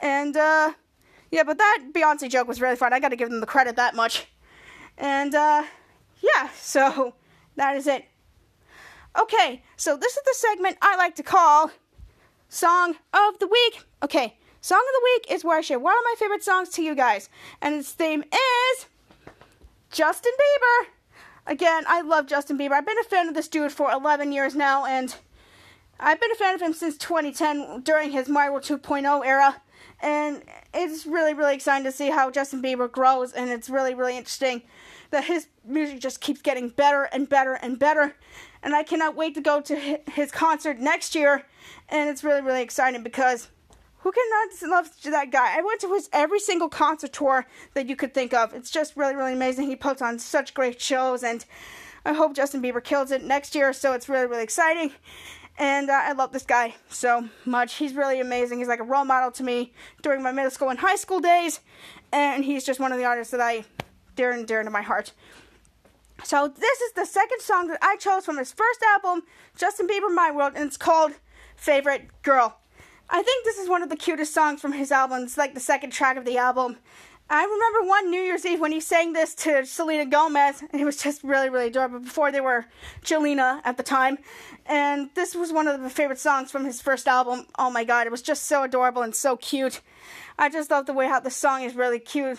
[0.00, 0.72] And, uh,
[1.30, 2.92] yeah, but that Beyonce joke was really fun.
[2.92, 4.26] I gotta give them the credit that much.
[4.98, 5.64] And, uh,
[6.34, 7.14] yeah, so
[7.56, 8.04] that is it.
[9.20, 11.70] Okay, so this is the segment I like to call
[12.48, 13.84] Song of the Week.
[14.02, 16.82] Okay, Song of the Week is where I share one of my favorite songs to
[16.82, 17.28] you guys,
[17.60, 18.86] and its theme is
[19.92, 20.88] Justin Bieber.
[21.46, 22.72] Again, I love Justin Bieber.
[22.72, 25.14] I've been a fan of this dude for 11 years now, and
[26.00, 29.60] I've been a fan of him since 2010 during his World 2.0 era.
[30.00, 34.16] And it's really, really exciting to see how Justin Bieber grows, and it's really, really
[34.16, 34.62] interesting
[35.14, 38.16] that his music just keeps getting better and better and better.
[38.64, 39.76] And I cannot wait to go to
[40.12, 41.44] his concert next year,
[41.88, 43.48] and it's really, really exciting because
[43.98, 45.56] who cannot love that guy?
[45.56, 48.52] I went to his every single concert tour that you could think of.
[48.54, 49.68] It's just really, really amazing.
[49.68, 51.44] He puts on such great shows, and
[52.04, 53.72] I hope Justin Bieber kills it next year.
[53.72, 54.90] So it's really, really exciting.
[55.56, 57.74] And uh, I love this guy so much.
[57.74, 58.58] He's really amazing.
[58.58, 61.60] He's like a role model to me during my middle school and high school days.
[62.12, 63.64] And he's just one of the artists that I
[64.14, 65.12] dear and dear to my heart.
[66.22, 69.24] So this is the second song that I chose from his first album,
[69.56, 71.12] Justin Bieber My World, and it's called
[71.56, 72.56] Favorite Girl.
[73.10, 75.24] I think this is one of the cutest songs from his album.
[75.24, 76.78] It's like the second track of the album.
[77.28, 80.84] I remember one New Year's Eve when he sang this to Selena Gomez, and it
[80.84, 82.66] was just really, really adorable before they were
[83.02, 84.18] Jelena at the time.
[84.66, 87.46] And this was one of the favorite songs from his first album.
[87.58, 89.80] Oh my god, it was just so adorable and so cute.
[90.38, 92.38] I just love the way how the song is really cute.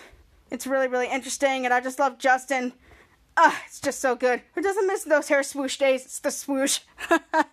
[0.52, 2.74] It's really, really interesting, and I just love Justin.
[3.38, 4.42] Ah, it's just so good.
[4.54, 6.06] Who doesn't miss those hair swoosh days?
[6.06, 6.80] It's the swoosh.
[7.12, 7.44] oh,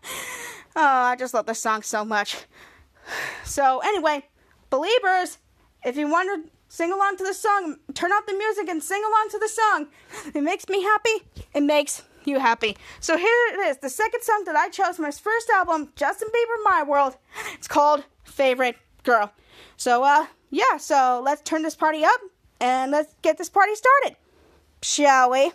[0.77, 2.37] I just love this song so much.
[3.45, 4.27] So, anyway,
[4.71, 5.39] believers,
[5.85, 9.03] if you want to sing along to the song, turn off the music and sing
[9.03, 9.89] along to the song.
[10.35, 11.25] It makes me happy.
[11.53, 12.77] It makes you happy.
[13.01, 16.29] So here it is, the second song that I chose from his first album, Justin
[16.29, 17.17] Bieber My World.
[17.55, 19.33] It's called Favorite Girl.
[19.77, 22.21] So uh yeah, so let's turn this party up
[22.63, 24.17] and let's get this party started.
[24.83, 25.53] Shall we?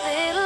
[0.00, 0.41] Little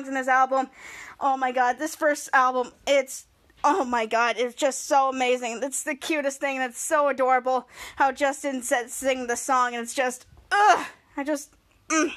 [0.00, 0.70] songs in this album.
[1.18, 3.26] Oh my god, this first album, it's
[3.62, 5.60] oh my god, it's just so amazing.
[5.62, 6.58] It's the cutest thing.
[6.58, 10.86] That's so adorable how Justin said sing the song, and it's just ugh.
[11.16, 11.52] I just
[11.88, 12.12] mm.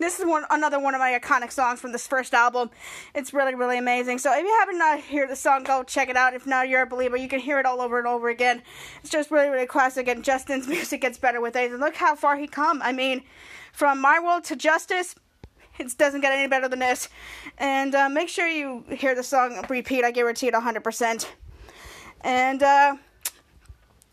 [0.00, 2.70] This is one another one of my iconic songs from this first album.
[3.14, 4.18] It's really really amazing.
[4.18, 6.34] So if you haven't uh, heard the song, go check it out.
[6.34, 7.16] If not, you're a believer.
[7.16, 8.62] You can hear it all over and over again.
[9.02, 11.72] It's just really really classic, and Justin's music gets better with age.
[11.72, 12.80] And look how far he come.
[12.82, 13.24] I mean,
[13.72, 15.16] from My World to Justice.
[15.78, 17.08] It doesn't get any better than this.
[17.56, 20.04] And uh, make sure you hear the song repeat.
[20.04, 21.26] I guarantee it 100%.
[22.22, 22.96] And uh,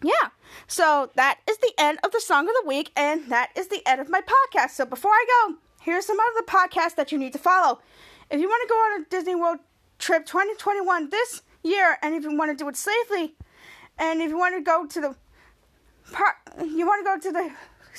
[0.04, 0.30] yeah.
[0.68, 3.82] So that is the end of the song of the week, and that is the
[3.86, 4.72] end of my podcast.
[4.72, 7.80] So before I go, here's some other podcasts that you need to follow.
[8.30, 9.60] If you want to go on a Disney World
[10.00, 13.36] trip 2021 this year, and if you want to do it safely,
[13.98, 15.16] and if you want to go to the
[16.12, 17.52] par- you want to go to the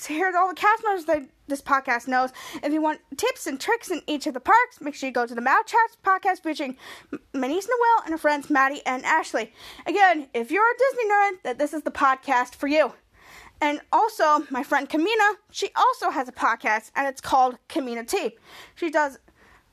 [0.02, 2.30] to hear all the cast members that this podcast knows.
[2.62, 5.26] If you want tips and tricks in each of the parks, make sure you go
[5.26, 6.76] to the MouseTrapped podcast featuring
[7.12, 9.52] M- my niece Noelle and her friends Maddie and Ashley.
[9.86, 12.92] Again, if you're a Disney nerd, that this is the podcast for you.
[13.60, 18.36] And also, my friend Kemina, she also has a podcast, and it's called Kemina T.
[18.74, 19.18] She does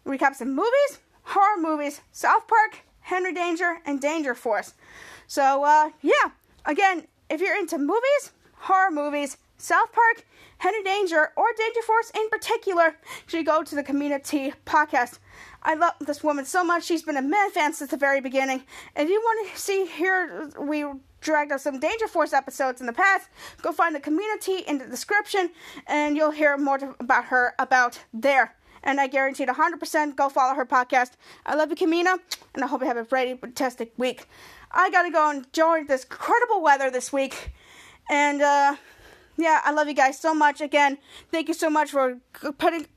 [0.06, 4.74] recaps of movies, horror movies, South Park, Henry Danger, and Danger Force.
[5.28, 6.32] So, uh, yeah.
[6.66, 10.26] Again, if you're into movies, horror movies, South Park,
[10.58, 12.98] Henry Danger, or Danger Force in particular,
[13.28, 15.20] should go to the Kemina T podcast.
[15.64, 16.84] I love this woman so much.
[16.84, 18.66] She's been a man fan since the very beginning.
[18.94, 20.84] If you want to see here, we
[21.22, 23.30] dragged out some Danger Force episodes in the past.
[23.62, 25.52] Go find the Kemina T in the description,
[25.88, 28.56] and you'll hear more about her about there.
[28.84, 30.18] And I guarantee it 100%.
[30.18, 31.12] Go follow her podcast.
[31.46, 32.18] I love you, Kemina,
[32.54, 34.28] and I hope you have a very fantastic week.
[34.74, 37.54] I gotta go enjoy this incredible weather this week,
[38.10, 38.76] and uh,
[39.38, 40.62] yeah, I love you guys so much.
[40.62, 40.98] Again,
[41.32, 42.18] thank you so much for
[42.58, 42.88] putting,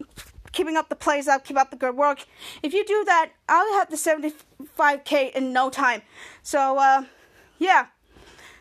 [0.53, 2.25] keeping up the plays up, keep up the good work.
[2.63, 6.03] If you do that, I'll have the 75k in no time.
[6.43, 7.05] So, uh,
[7.59, 7.87] yeah.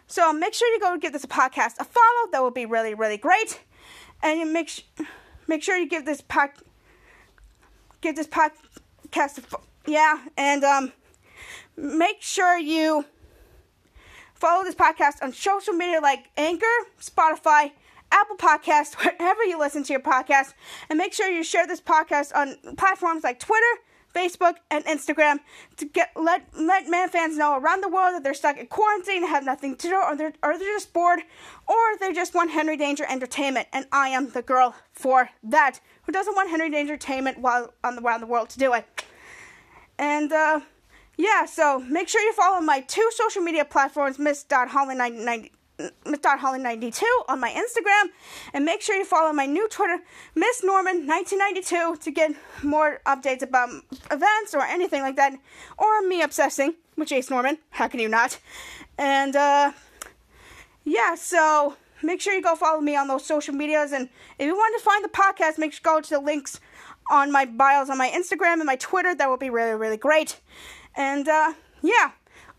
[0.07, 2.31] So make sure you go give this podcast a follow.
[2.31, 3.59] That would be really, really great.
[4.21, 4.83] And you make sh-
[5.47, 6.51] make sure you give this pod
[8.01, 9.57] give this podcast a
[9.87, 10.93] yeah, and um,
[11.77, 13.05] make sure you
[14.45, 16.65] follow this podcast on social media like Anchor,
[17.01, 17.71] Spotify,
[18.11, 20.53] Apple Podcasts, wherever you listen to your podcast,
[20.87, 23.81] and make sure you share this podcast on platforms like Twitter,
[24.13, 25.39] Facebook, and Instagram
[25.77, 29.27] to get let let man fans know around the world that they're stuck in quarantine,
[29.27, 31.21] have nothing to do, or they're or they're just bored,
[31.67, 35.79] or they just want Henry Danger entertainment, and I am the girl for that.
[36.03, 38.85] Who doesn't want Henry Danger entertainment while on the around the world to do it?
[39.97, 40.59] And uh,
[41.17, 45.51] yeah, so make sure you follow my two social media platforms, Miss.Holly90.
[46.05, 48.09] Miss.Holly92 on my Instagram,
[48.53, 49.99] and make sure you follow my new Twitter,
[50.33, 52.31] Miss Norman1992, to get
[52.63, 53.69] more updates about
[54.09, 55.33] events or anything like that,
[55.77, 57.57] or me obsessing with Jace Norman.
[57.71, 58.39] How can you not?
[58.97, 59.73] And uh,
[60.85, 64.07] yeah, so make sure you go follow me on those social medias, and
[64.39, 66.61] if you want to find the podcast, make sure you go to the links
[67.11, 69.13] on my bios on my Instagram and my Twitter.
[69.13, 70.39] That would be really, really great.
[70.95, 72.11] And uh, yeah.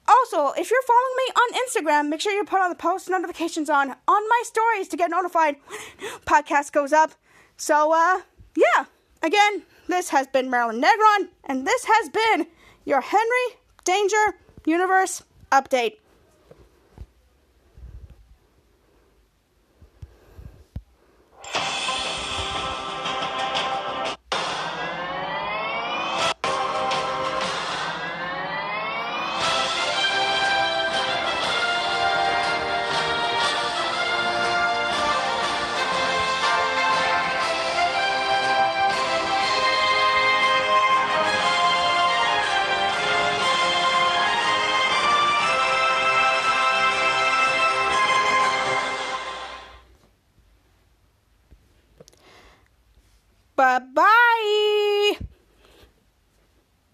[0.09, 3.68] Also, if you're following me on Instagram, make sure you put on the post notifications
[3.68, 7.12] on on my stories to get notified when podcast goes up.
[7.57, 8.20] So, uh,
[8.57, 8.84] yeah.
[9.22, 12.47] Again, this has been Marilyn Negron, and this has been
[12.84, 15.97] your Henry Danger Universe update.